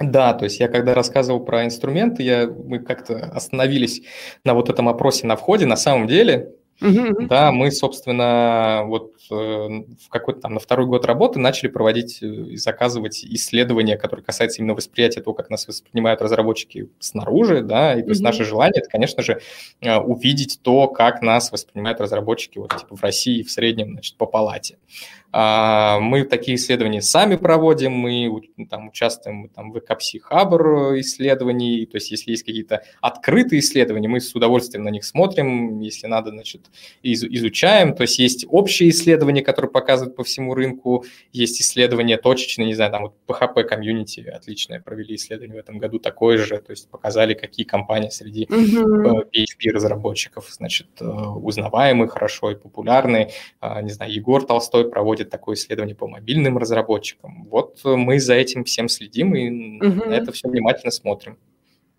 [0.00, 4.02] Да, то есть я когда рассказывал про инструменты, я, мы как-то остановились
[4.44, 5.66] на вот этом опросе на входе.
[5.66, 7.26] На самом деле, uh-huh.
[7.26, 12.26] да, мы, собственно, вот э, в какой-то там на второй год работы начали проводить э,
[12.26, 18.02] и заказывать исследования, которые касаются именно восприятия того, как нас воспринимают разработчики снаружи, да, и
[18.02, 18.24] то есть uh-huh.
[18.24, 19.40] наше желание, это, конечно же,
[19.80, 24.26] э, увидеть то, как нас воспринимают разработчики вот типа в России в среднем, значит, по
[24.26, 24.78] палате.
[24.86, 28.30] А, мы такие исследования сами проводим, мы
[28.70, 34.20] там, участвуем там, в ECAPSI Harbor исследований, то есть если есть какие-то открытые исследования, мы
[34.20, 36.70] с удовольствием на них смотрим, если надо, значит,
[37.02, 42.66] из, изучаем, то есть есть общие исследования, которые показывают по всему рынку, есть исследования точечные,
[42.66, 46.70] не знаю, там вот PHP комьюнити отличное провели исследование в этом году такое же, то
[46.70, 49.28] есть показали, какие компании среди mm-hmm.
[49.30, 55.56] PHP-разработчиков, значит, э, узнаваемые хорошо и популярные, а, не знаю, Егор Толстой проводит проводит такое
[55.56, 57.44] исследование по мобильным разработчикам.
[57.50, 60.08] Вот мы за этим всем следим и угу.
[60.08, 61.36] на это все внимательно смотрим.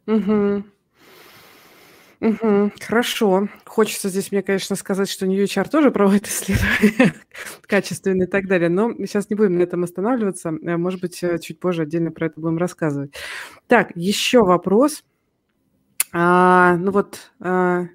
[0.07, 0.63] Угу.
[2.21, 3.47] Угу, хорошо.
[3.65, 7.13] Хочется здесь мне, конечно, сказать, что New HR тоже проводит исследования
[7.67, 10.49] качественные и так далее, но сейчас не будем на этом останавливаться.
[10.49, 13.13] Э, может быть, э, чуть позже отдельно про это будем рассказывать.
[13.67, 15.03] Так, еще вопрос.
[16.11, 17.85] А, ну вот, а,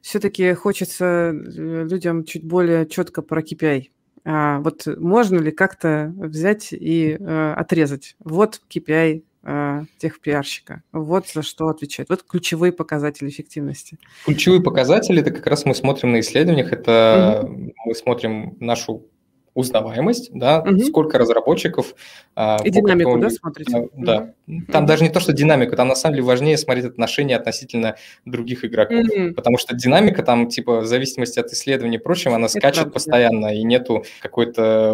[0.00, 3.90] все-таки хочется э, людям чуть более четко про KPI
[4.24, 8.16] вот можно ли как-то взять и а, отрезать?
[8.18, 10.82] Вот KPI э, тех пиарщика.
[10.92, 12.08] Вот за что отвечает.
[12.08, 13.98] Вот ключевые показатели эффективности.
[14.24, 17.72] Ключевые показатели, это как раз мы смотрим на исследованиях, это угу.
[17.84, 19.06] мы смотрим нашу
[19.58, 20.78] узнаваемость, да, угу.
[20.78, 21.94] сколько разработчиков.
[22.36, 23.88] А, И динамику, да, смотрите?
[23.96, 24.34] Да.
[24.46, 24.72] Угу.
[24.72, 28.64] Там даже не то, что динамику, там на самом деле важнее смотреть отношения относительно других
[28.64, 29.34] игроков, угу.
[29.34, 32.92] потому что динамика там, типа, в зависимости от исследований и прочего, она Это скачет правда,
[32.92, 33.52] постоянно, да.
[33.52, 34.92] и нету какой-то,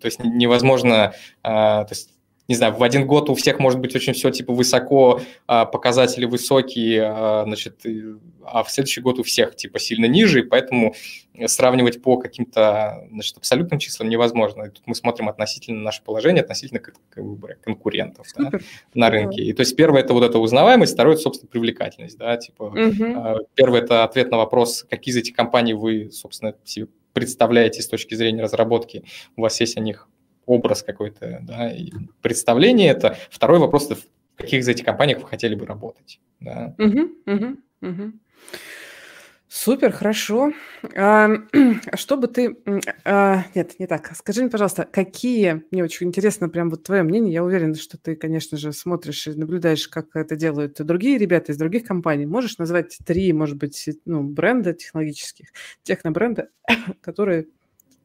[0.00, 2.10] то есть невозможно, а, то есть
[2.52, 6.26] не знаю, в один год у всех может быть очень все типа высоко, а, показатели
[6.26, 7.80] высокие, а, значит,
[8.44, 10.94] а в следующий год у всех типа сильно ниже, и поэтому
[11.46, 14.64] сравнивать по каким-то значит, абсолютным числам невозможно.
[14.64, 16.80] И тут мы смотрим относительно наше положение, относительно
[17.62, 18.50] конкурентов да,
[18.92, 19.42] на рынке.
[19.42, 22.18] И то есть первое это вот эта узнаваемость, второе это, собственно, привлекательность.
[22.18, 23.46] Да, типа, угу.
[23.54, 28.14] Первое это ответ на вопрос, какие из этих компаний вы, собственно, себе представляете с точки
[28.14, 29.04] зрения разработки,
[29.36, 30.08] у вас есть о них
[30.46, 31.90] образ какой-то, да, и
[32.20, 33.16] представление это.
[33.30, 36.74] Второй вопрос, в каких из этих компаниях вы хотели бы работать, да.
[36.78, 38.12] Угу, угу, угу.
[39.54, 40.54] Супер, хорошо.
[40.96, 41.28] А,
[41.94, 42.56] что бы ты...
[43.04, 44.10] А, нет, не так.
[44.16, 45.62] Скажи мне, пожалуйста, какие...
[45.70, 47.34] Мне очень интересно прям вот твое мнение.
[47.34, 51.58] Я уверена, что ты, конечно же, смотришь и наблюдаешь, как это делают другие ребята из
[51.58, 52.24] других компаний.
[52.24, 55.48] Можешь назвать три, может быть, ну, бренда технологических,
[55.82, 56.48] технобренда,
[57.02, 57.46] которые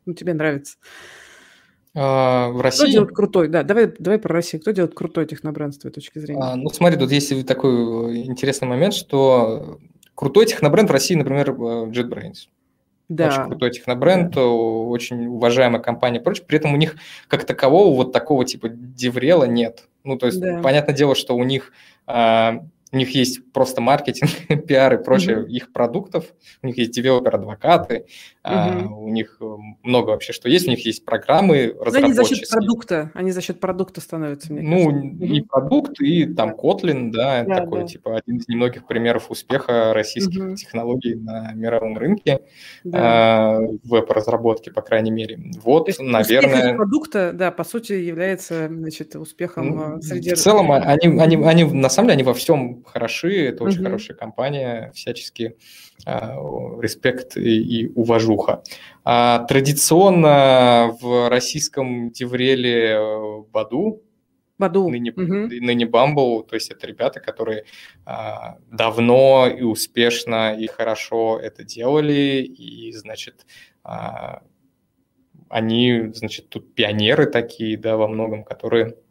[0.05, 0.75] ну, тебе нравятся?
[1.99, 2.83] А, в России...
[2.83, 3.47] Кто делает крутой?
[3.47, 4.61] Да, давай, давай про Россию.
[4.61, 6.41] Кто делает крутой технобренд с твоей точки зрения?
[6.41, 9.79] А, ну, смотри, тут есть такой интересный момент, что
[10.13, 11.53] крутой технобренд в России, например, э,
[11.89, 12.49] JetBrains.
[13.09, 13.29] Да.
[13.29, 14.45] Очень крутой технобренд, да.
[14.45, 16.45] очень уважаемая компания и прочее.
[16.45, 16.97] При этом у них
[17.27, 19.87] как такового вот такого типа деврела нет.
[20.03, 20.59] Ну, то есть, да.
[20.61, 21.71] понятное дело, что у них
[22.05, 22.63] а,
[22.97, 24.31] у них есть просто маркетинг,
[24.67, 25.49] пиар и прочее mm-hmm.
[25.49, 26.25] их продуктов,
[26.63, 28.05] у них есть девелопер-адвокаты, mm-hmm.
[28.43, 32.03] а, у них э, много вообще что есть, у них есть программы разработческие.
[32.05, 35.25] Они за счет продукта, они за счет продукта становятся, мне Ну, кажется.
[35.25, 35.47] и mm-hmm.
[35.47, 37.87] продукт, и там Kotlin, да, да такой, да.
[37.87, 40.55] типа, один из немногих примеров успеха российских mm-hmm.
[40.55, 42.41] технологий на мировом рынке
[42.83, 43.59] да.
[43.59, 45.39] а, веб-разработки, по крайней мере.
[45.63, 46.75] Вот, То есть наверное...
[46.75, 50.33] Продукта, да, по сути, является, значит, успехом ну, среди...
[50.33, 53.83] В целом, они, они, они, на самом деле, они во всем хороши, это очень mm-hmm.
[53.83, 55.57] хорошая компания, всячески
[56.05, 56.35] а,
[56.81, 58.63] респект и, и уважуха.
[59.03, 64.01] А, традиционно в российском Девреле э, Баду,
[64.57, 64.89] Баду.
[64.89, 65.23] Ныне, угу.
[65.23, 67.65] ныне Bumble, то есть это ребята, которые
[68.05, 73.45] а, давно и успешно и хорошо это делали, и, значит,
[73.83, 74.41] а,
[75.49, 79.06] они, значит, тут пионеры такие, да, во многом, которые Э,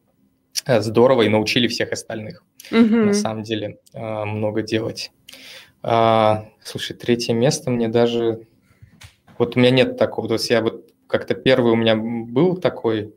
[0.64, 2.44] здорово и научили всех остальных.
[2.70, 2.78] Угу.
[2.78, 5.12] На самом деле э, много делать.
[5.82, 8.46] А, слушай, третье место мне даже...
[9.38, 10.28] Вот у меня нет такого.
[10.28, 13.14] То есть я вот как-то первый у меня был такой...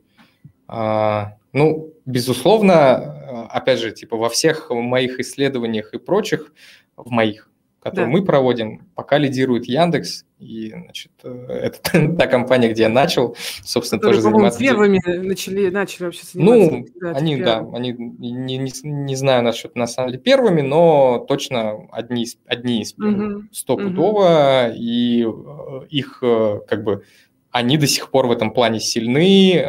[0.68, 6.52] А, ну, безусловно, э, опять же, типа во всех моих исследованиях и прочих,
[6.96, 7.50] в моих,
[7.80, 8.10] который да.
[8.10, 11.78] мы проводим, пока лидирует Яндекс, и значит, э, это
[12.18, 14.58] та компания, где я начал, собственно, Которые, тоже заниматься.
[14.58, 16.70] первыми начали, начали вообще заниматься.
[16.70, 21.24] Ну, да, они, да, они не, не, не знаю насчет на самом деле первыми, но
[21.28, 23.44] точно одни из, одни из угу.
[23.52, 24.76] стопудово, угу.
[24.76, 27.04] и э, их э, как бы
[27.50, 29.60] они до сих пор в этом плане сильны,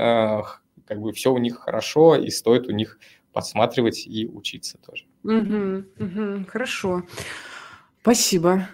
[0.86, 3.00] как бы все у них хорошо, и стоит у них
[3.34, 5.06] подсматривать и учиться тоже.
[5.24, 7.04] Угу, угу, хорошо.
[8.02, 8.68] Спасибо.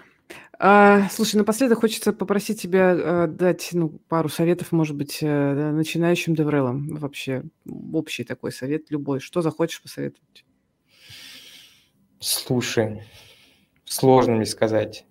[0.60, 6.34] А, слушай, напоследок хочется попросить тебя а, дать ну, пару советов, может быть, а, начинающим
[6.34, 6.96] деврелам.
[6.96, 7.44] Вообще,
[7.94, 9.20] общий такой совет любой.
[9.20, 10.46] Что захочешь посоветовать?
[12.20, 13.04] Слушай,
[13.86, 15.06] сложно мне сказать.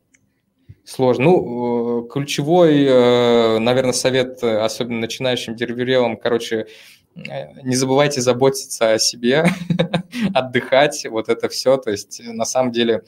[0.83, 1.25] Сложно.
[1.25, 6.67] Ну, э, ключевой, э, наверное, совет, особенно начинающим деревелам, короче,
[7.15, 9.47] не забывайте заботиться о себе,
[10.35, 11.77] отдыхать, вот это все.
[11.77, 13.05] То есть, на самом деле,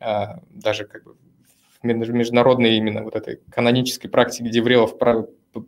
[0.00, 1.16] даже как бы
[1.82, 4.96] международной именно вот этой канонической практике деврелов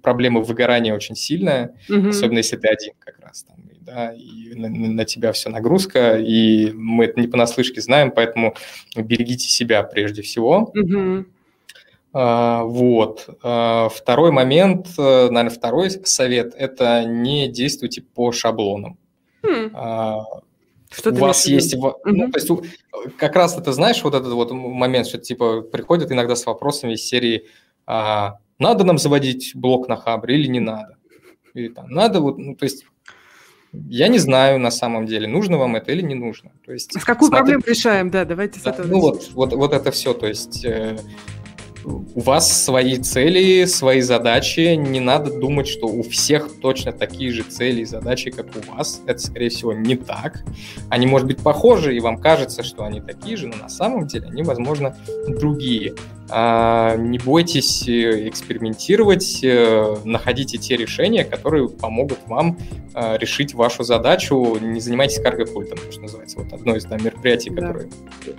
[0.02, 2.08] проблема выгорания очень сильная, mm-hmm.
[2.08, 6.72] особенно если ты один как раз там, да, и на, на тебя все нагрузка, и
[6.72, 8.54] мы это не понаслышке знаем, поэтому
[8.96, 10.72] берегите себя прежде всего.
[10.74, 11.24] Mm-hmm.
[12.14, 13.28] А, вот.
[13.42, 18.96] А, второй момент, э, наверное, второй совет– это не действуйте по шаблонам.
[19.42, 19.70] Mm.
[19.74, 20.22] А,
[20.94, 21.94] что у вас есть, угу.
[22.04, 22.50] ну, то есть
[23.16, 27.04] как раз это знаешь вот этот вот момент, что типа приходят иногда с вопросами из
[27.04, 27.46] серии
[27.86, 30.96] а, надо нам заводить блок на Хабре или не надо,
[31.54, 32.86] или там надо вот, ну, то есть
[33.72, 36.52] я не знаю на самом деле, нужно вам это или не нужно.
[36.64, 37.54] То есть, с какую смотри...
[37.54, 38.86] проблему решаем, да, давайте с да, этого.
[38.86, 40.96] Ну вот, вот, вот это все, то есть э,
[41.84, 44.74] у вас свои цели, свои задачи.
[44.74, 49.02] Не надо думать, что у всех точно такие же цели и задачи, как у вас.
[49.06, 50.44] Это, скорее всего, не так.
[50.88, 54.28] Они, может быть, похожи, и вам кажется, что они такие же, но на самом деле
[54.28, 54.96] они, возможно,
[55.28, 55.94] другие.
[56.30, 62.58] А, не бойтесь э, экспериментировать, э, находите те решения, которые помогут вам
[62.94, 64.56] э, решить вашу задачу.
[64.58, 66.38] Не занимайтесь карго-культом, что называется.
[66.38, 67.60] Вот одно из да, мероприятий, да.
[67.60, 67.90] которое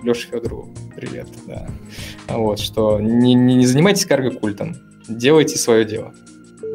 [0.02, 1.28] Леша Федорову привет.
[1.46, 1.68] Да.
[2.28, 4.76] Вот, что не, не, не занимайтесь карго-культом,
[5.08, 6.12] делайте свое дело.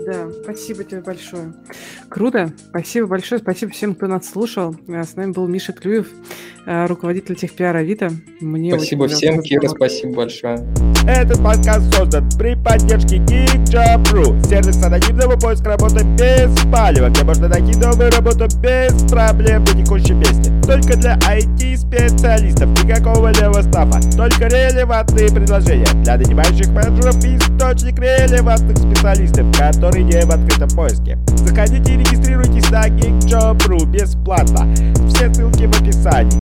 [0.05, 1.53] Да, спасибо тебе большое.
[2.09, 2.51] Круто.
[2.69, 3.39] Спасибо большое.
[3.39, 4.75] Спасибо всем, кто нас слушал.
[4.87, 6.07] С нами был Миша Клюев,
[6.65, 8.11] э, руководитель техпиара Авито.
[8.39, 10.59] Мне спасибо всем, Кира, спасибо большое.
[11.07, 17.77] Этот подкаст создан при поддержке GeekJob.ru, сервис анонимного поиска работы без палева, где можно найти
[17.79, 20.51] новую работу без проблем на текущем месте.
[20.63, 28.77] Только для IT-специалистов, никакого левого стафа, только релевантные предложения для нанимающих менеджеров и источник релевантных
[28.77, 31.17] специалистов, которые не в открытом поиске.
[31.35, 34.73] Заходите и регистрируйтесь на GeekJob.ru бесплатно.
[35.07, 36.40] Все ссылки в описании.